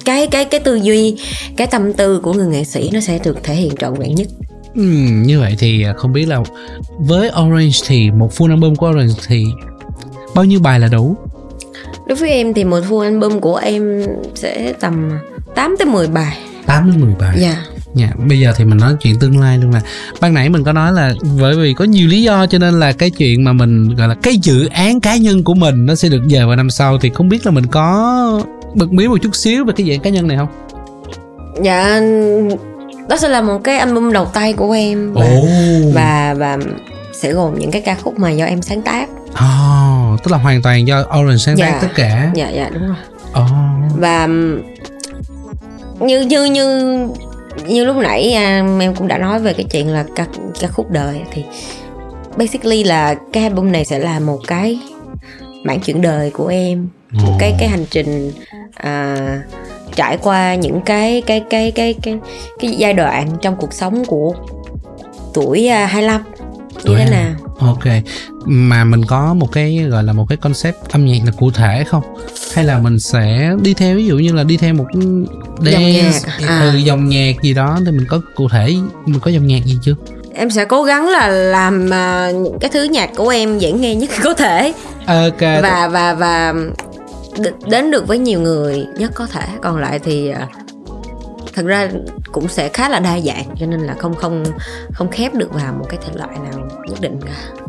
[0.05, 1.17] cái cái cái tư duy
[1.57, 4.27] cái tâm tư của người nghệ sĩ nó sẽ được thể hiện trọn vẹn nhất.
[4.75, 4.83] Ừ,
[5.25, 6.41] như vậy thì à, không biết là
[6.99, 9.45] với Orange thì một full album của Orange thì
[10.35, 11.17] bao nhiêu bài là đủ?
[12.09, 15.11] Đối với em thì một full album của em sẽ tầm
[15.55, 16.39] 8 tới 10 bài.
[16.67, 17.37] 8 đến 10 bài.
[17.41, 17.57] dạ.
[17.95, 19.81] Dạ, bây giờ thì mình nói chuyện tương lai luôn là
[20.21, 22.93] ban nãy mình có nói là bởi vì có nhiều lý do cho nên là
[22.93, 26.09] cái chuyện mà mình gọi là cái dự án cá nhân của mình nó sẽ
[26.09, 26.99] được dời vào năm sau.
[26.99, 28.43] Thì không biết là mình có
[28.75, 30.49] bật mí một chút xíu về cái dự án cá nhân này không?
[31.63, 32.01] dạ
[33.09, 35.13] đó sẽ là một cái album đầu tay của em.
[35.13, 35.25] Và,
[35.95, 36.59] và và
[37.21, 40.63] sẽ gồm những cái ca khúc mà do em sáng tác oh, tức là hoàn
[40.63, 41.79] toàn do Orange sáng tác Dạ.
[41.83, 42.31] tất cả.
[42.35, 42.97] dạ dạ đúng rồi
[43.45, 43.99] Oh.
[44.01, 44.27] và
[46.01, 46.99] như như như
[47.67, 50.27] như lúc nãy à, em cũng đã nói về cái chuyện là ca
[50.61, 51.45] ca khúc đời thì
[52.37, 54.79] basically là cái album này sẽ là một cái
[55.65, 58.33] bản chuyện đời của em một cái cái hành trình
[58.75, 59.17] à,
[59.95, 62.19] trải qua những cái cái cái cái cái
[62.61, 64.35] cái giai đoạn trong cuộc sống của
[65.35, 66.23] tuổi à, 25
[66.85, 67.11] như thế 25.
[67.25, 67.85] nào Ok,
[68.45, 71.85] mà mình có một cái gọi là một cái concept âm nhạc là cụ thể
[71.85, 72.03] không?
[72.55, 74.87] Hay là mình sẽ đi theo ví dụ như là đi theo một
[75.61, 76.71] dance, nhạc, à.
[76.73, 78.75] ừ, dòng nhạc gì đó thì mình có cụ thể
[79.07, 79.95] mình có dòng nhạc gì chưa?
[80.35, 83.95] em sẽ cố gắng là làm à, những cái thứ nhạc của em dễ nghe
[83.95, 84.73] nhất có thể
[85.07, 85.41] Ok.
[85.41, 86.55] và và và
[87.67, 90.47] đến được với nhiều người nhất có thể còn lại thì à,
[91.59, 91.89] thật ra
[92.33, 94.45] cũng sẽ khá là đa dạng, cho nên là không không
[94.93, 97.65] không khép được vào một cái thể loại nào nhất định cả.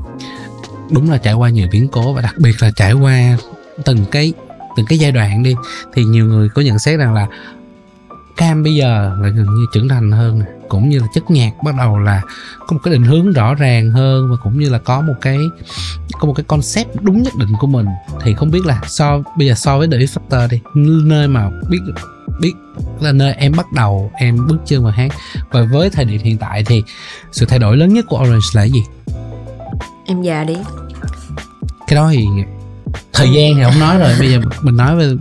[0.92, 3.38] Đúng là trải qua nhiều biến cố và đặc biệt là trải qua
[3.86, 4.34] từng cái
[4.78, 5.56] từng cái giai đoạn đi,
[5.94, 7.28] thì nhiều người có nhận xét rằng là
[8.38, 11.76] cam bây giờ là gần như trưởng thành hơn cũng như là chất nhạc bắt
[11.78, 12.22] đầu là
[12.60, 15.38] có một cái định hướng rõ ràng hơn và cũng như là có một cái,
[16.20, 17.86] có một cái concept đúng nhất định của mình.
[18.24, 20.60] Thì không biết là so, bây giờ so với The X Factor đi,
[21.06, 21.80] nơi mà biết
[22.42, 22.54] biết
[23.00, 25.12] là nơi em bắt đầu em bước chân vào hát.
[25.52, 26.84] Và với thời điểm hiện tại thì
[27.32, 28.84] sự thay đổi lớn nhất của Orange là cái gì?
[30.06, 30.58] Em già đi.
[31.88, 32.26] Cái đó thì
[33.14, 34.14] thời gian thì không nói rồi.
[34.20, 35.12] Bây giờ mình nói về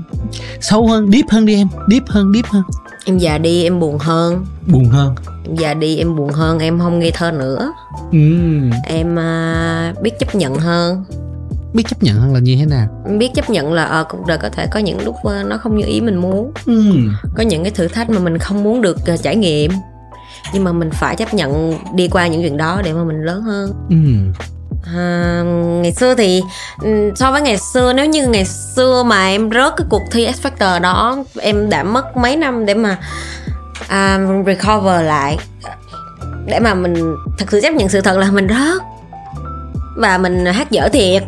[0.61, 1.69] sâu hơn deep hơn đi em.
[1.91, 2.63] Deep hơn deep hơn.
[3.05, 4.47] Em già đi em buồn hơn.
[4.67, 5.15] Buồn hơn.
[5.45, 6.59] Em già đi em buồn hơn.
[6.59, 7.73] Em không nghi thơ nữa.
[8.13, 11.05] Ừm, em à, biết chấp nhận hơn
[11.75, 12.89] biết chấp nhận hơn là như thế nào?
[13.19, 15.77] Biết chấp nhận là ờ, cuộc đời có thể có những lúc à, nó không
[15.77, 16.53] như ý mình muốn.
[16.67, 19.71] Ừm, có những cái thử thách mà mình không muốn được à, trải nghiệm.
[20.55, 23.43] Nhưng mà mình phải chấp nhận đi qua những chuyện đó để mà mình lớn
[23.43, 23.73] hơn.
[23.91, 24.33] Ừm,
[24.97, 25.43] À,
[25.83, 26.43] ngày xưa thì
[26.83, 30.29] ừm, so với ngày xưa nếu như ngày xưa mà em rớt cái cuộc thi
[30.33, 32.99] X Factor đó em đã mất mấy năm để mà
[33.89, 35.39] à, recover lại.
[36.47, 38.83] Để mà mình thật sự chấp nhận sự thật là mình rớt.
[39.97, 41.23] Và mình hát dở thiệt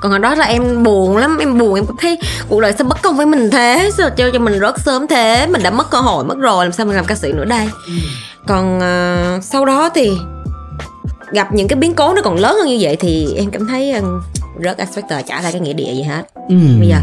[0.00, 2.18] còn hồi đó là em buồn lắm em buồn em thấy
[2.48, 3.90] cuộc đời sao bất công với mình thế.
[3.96, 5.46] Sao cho cho mình rớt sớm thế.
[5.50, 7.68] Mình đã mất cơ hội mất rồi làm sao mình làm ca sĩ nữa đây?
[8.46, 10.12] Còn à, sau đó thì
[11.32, 13.92] gặp những cái biến cố nó còn lớn hơn như vậy thì em cảm thấy
[13.92, 14.22] um,
[14.64, 16.22] rớt X Factor chả là cái nghĩa địa gì hết.
[16.48, 16.76] Ừm.
[16.80, 16.96] bây giờ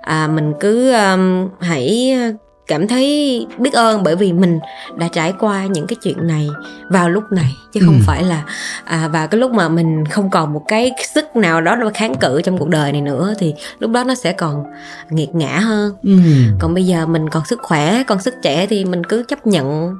[0.00, 2.14] à, mình cứ um, hãy
[2.68, 4.58] cảm thấy biết ơn bởi vì mình
[4.96, 6.48] đã trải qua những cái chuyện này
[6.90, 8.02] vào lúc này chứ không Ừ.
[8.06, 8.42] phải là
[8.84, 12.14] à, vào cái lúc mà mình không còn một cái sức nào đó để kháng
[12.14, 14.64] cự trong cuộc đời này nữa thì lúc đó nó sẽ còn
[15.10, 16.22] nghiệt ngã hơn Ừm.
[16.60, 19.94] còn bây giờ mình còn sức khỏe còn sức trẻ thì mình cứ chấp nhận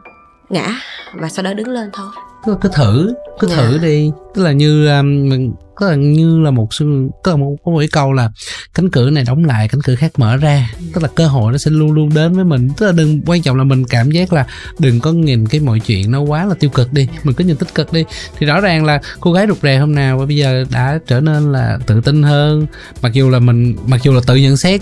[0.51, 0.74] ngã
[1.14, 2.07] và sau đó đứng lên thôi.
[2.44, 3.57] Cứ, cứ thử cứ Dạ.
[3.57, 4.11] thử đi.
[4.34, 7.78] Tức là như um, mình tức là như là một sự có một có một
[7.78, 8.30] cái câu là
[8.74, 10.70] cánh cửa này đóng lại cánh cửa khác mở ra.
[10.94, 12.68] Tức là cơ hội nó sẽ luôn luôn đến với mình.
[12.76, 14.46] Tức là đừng quan trọng là mình cảm giác là
[14.78, 17.09] đừng có nhìn cái mọi chuyện nó quá là tiêu cực đi.
[17.24, 18.05] Mình cứ nhìn tích cực đi.
[18.38, 21.20] Thì rõ ràng là cô gái rụt rè hôm nào và bây giờ đã trở
[21.20, 22.66] nên là tự tin hơn.
[23.03, 24.80] Mặc dù là mình mặc dù là tự nhận xét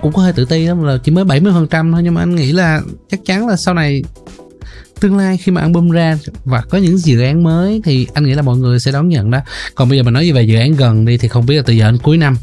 [0.00, 2.00] cũng có hơi tự ti lắm là chỉ mới 70% phần trăm thôi.
[2.04, 2.80] Nhưng mà anh nghĩ là
[3.10, 4.02] chắc chắn là sau này
[5.00, 8.34] tương lai khi mà album ra và có những dự án mới thì anh nghĩ
[8.34, 9.38] là mọi người sẽ đón nhận đó.
[9.74, 11.72] Còn bây giờ mình nói về dự án gần đi thì không biết là từ
[11.72, 12.36] giờ đến cuối năm.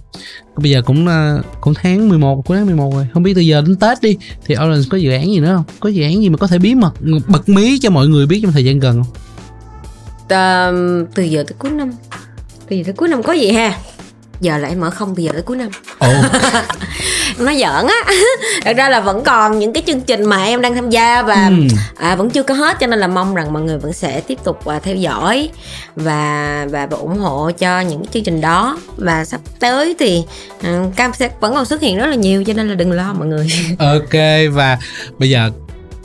[0.58, 3.08] Bây giờ cũng ờ, cũng tháng 11 cuối tháng 11 rồi.
[3.14, 5.66] Không biết từ giờ đến Tết đi thì Orange có dự án gì nữa không?
[5.80, 6.93] Có dự án gì mà có thể bí mật
[7.28, 9.14] bật mí cho mọi người biết trong thời gian gần không?
[10.30, 10.72] À,
[11.16, 11.91] từ giờ tới cuối năm.
[12.70, 13.80] Từ giờ tới cuối năm có gì ha?
[14.41, 15.69] Giờ là em mở không từ giờ tới cuối năm.
[15.99, 16.07] Ồ.
[17.38, 18.13] Nó giỡn á.
[18.65, 21.47] Thật ra là vẫn còn những cái chương trình mà em đang tham gia và
[21.47, 21.53] Ừ.
[21.97, 24.38] à, vẫn chưa có hết cho nên là mong rằng mọi người vẫn sẽ tiếp
[24.43, 25.49] tục à, theo dõi
[25.95, 28.77] và và và ủng hộ cho những cái chương trình đó.
[28.97, 30.23] Và sắp tới thì
[30.63, 33.13] à, cam sẽ vẫn còn xuất hiện rất là nhiều cho nên là đừng lo
[33.13, 33.47] mọi người.
[33.79, 34.13] Ok
[34.53, 34.77] và
[35.17, 35.49] bây giờ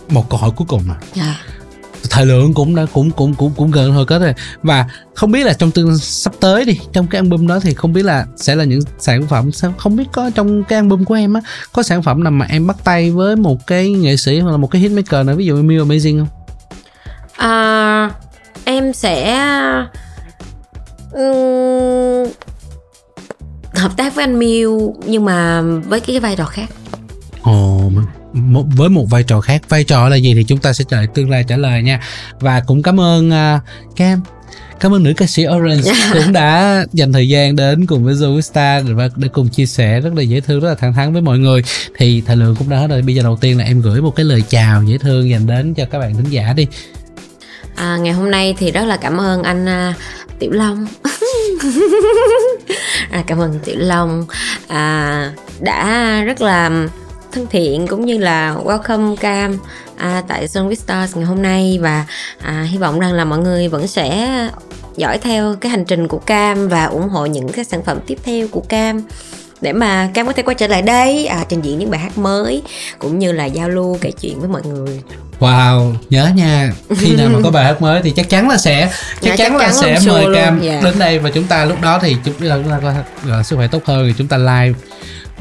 [0.09, 0.95] một câu hỏi cuối cùng nè.
[1.15, 1.35] Dạ.
[2.11, 4.35] Thời lượng cũng đã cũng cũng cũng cũng gần hồi kết rồi.
[4.63, 7.93] Và không biết là trong tương sắp tới đi trong cái album đó thì không
[7.93, 11.15] biết là sẽ là những sản phẩm sao không biết có trong cái album của
[11.15, 11.41] em á
[11.73, 14.57] có sản phẩm nào mà em bắt tay với một cái nghệ sĩ hoặc là
[14.57, 16.29] một cái hitmaker nào ví dụ như Mew Amazing không?
[17.37, 18.11] À,
[18.65, 19.37] em sẽ
[23.75, 26.71] hợp tác với anh Miu nhưng mà với cái vai trò khác.
[27.43, 27.91] Ồ,
[28.33, 29.63] một, với một vai trò khác.
[29.69, 32.01] Vai trò là gì thì chúng ta sẽ đợi tương lai trả lời nha.
[32.41, 34.23] Và cũng cảm ơn uh, Cam
[34.83, 38.41] cảm ơn nữ ca sĩ Orange cũng đã dành thời gian đến cùng với Zoe
[38.41, 41.23] Star và để cùng chia sẻ rất là dễ thương rất là thẳng thắn với
[41.23, 41.63] mọi người.
[41.97, 43.03] Thì thời lượng cũng đã hết rồi.
[43.03, 45.75] Bây giờ đầu tiên là em gửi một cái lời chào dễ thương dành đến
[45.75, 46.67] cho các bạn thính giả đi.
[47.77, 49.95] À, ngày hôm nay thì rất là cảm ơn anh à,
[50.39, 50.87] Tiểu Long.
[53.11, 54.27] À, cảm ơn Tiểu Long.
[54.69, 56.87] À, đã rất là
[57.33, 59.59] thân thiện cũng như là welcome Cam
[59.97, 62.07] à, tại Sun with Stars ngày hôm nay và
[62.43, 64.29] à, hy vọng rằng là mọi người vẫn sẽ
[64.97, 68.19] dõi theo cái hành trình của Cam và ủng hộ những cái sản phẩm tiếp
[68.25, 69.03] theo của Cam
[69.61, 72.19] để mà Cam có thể quay trở lại đây à, trình diễn những bài hát
[72.19, 72.63] mới
[72.99, 75.03] cũng như là giao lưu kể chuyện với mọi người
[75.41, 76.73] Wow, nhớ nha.
[76.97, 79.53] Khi nào mà có bài hát mới thì chắc chắn là sẽ chắc Dạ, chắn
[79.53, 80.81] chắc là chắn sẽ luôn, mời sure Cam luôn, dạ.
[80.85, 83.67] đến đây và chúng ta lúc đó thì chúng ta có gọi là sức khỏe
[83.67, 84.75] tốt hơn thì chúng ta live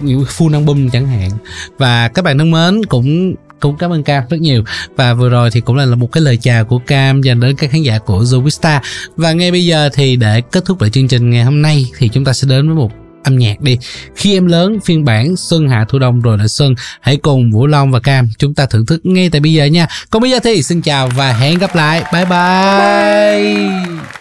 [0.03, 1.29] full album chẳng hạn.
[1.77, 4.63] Và các bạn thân mến cũng cũng cảm ơn Cam rất nhiều.
[4.95, 7.71] Và vừa rồi thì cũng là một cái lời chào của Cam dành đến các
[7.71, 8.79] khán giả của Zoe
[9.15, 12.09] và ngay bây giờ thì để kết thúc lại chương trình ngày hôm nay thì
[12.09, 12.91] chúng ta sẽ đến với một
[13.23, 13.77] âm nhạc đi.
[14.15, 16.75] Khi em lớn phiên bản xuân hạ thu đông rồi lại xuân.
[17.01, 19.87] Hãy cùng vũ long và cam chúng ta thưởng thức ngay tại bây giờ nha.
[20.09, 22.03] Còn bây giờ thì xin chào và hẹn gặp lại.
[22.13, 24.20] Bye bye, bye.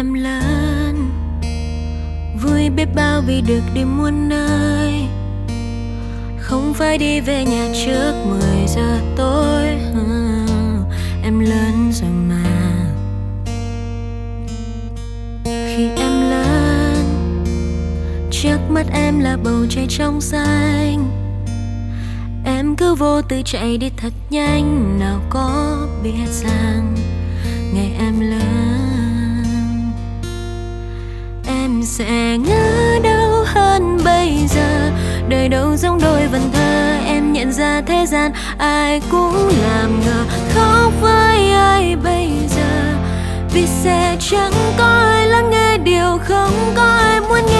[0.00, 1.10] Em lớn.
[2.42, 5.04] Vui biết bao vì được đi muôn nơi.
[6.38, 9.66] Không phải đi về nhà trước 10 giờ tối.
[11.22, 12.44] Em lớn rồi mà.
[15.44, 17.04] Khi em lớn,
[18.30, 21.10] trước mắt em là bầu trời trong xanh.
[22.44, 24.98] Em cứ vô tư chạy đi thật nhanh.
[24.98, 26.96] Nào có biết rằng
[27.74, 28.69] ngày em lớn
[31.84, 34.90] sẽ ngỡ đau hơn bây giờ.
[35.28, 40.24] Đời đâu giống đôi vần thơ, em nhận ra thế gian ai cũng làm ngờ.
[40.54, 42.94] Khóc với ai bây giờ?
[43.54, 47.59] Vì sẽ chẳng có ai lắng nghe điều không có ai muốn nghe.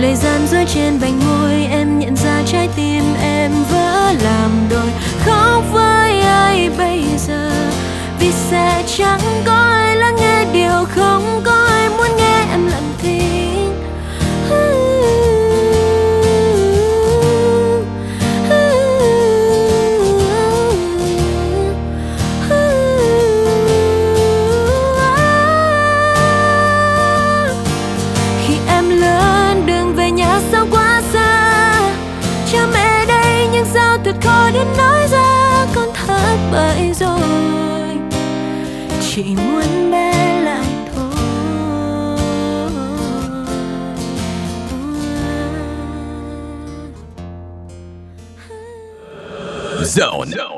[0.00, 4.90] lời gian dối trên vành môi em nhận ra trái tim em vỡ làm đôi.
[5.24, 7.50] Khóc với ai bây giờ,
[8.20, 11.39] vì sẽ chẳng có ai lắng nghe điều không
[39.14, 41.10] chỉ muốn bé lại thôi
[49.84, 50.49] Zone.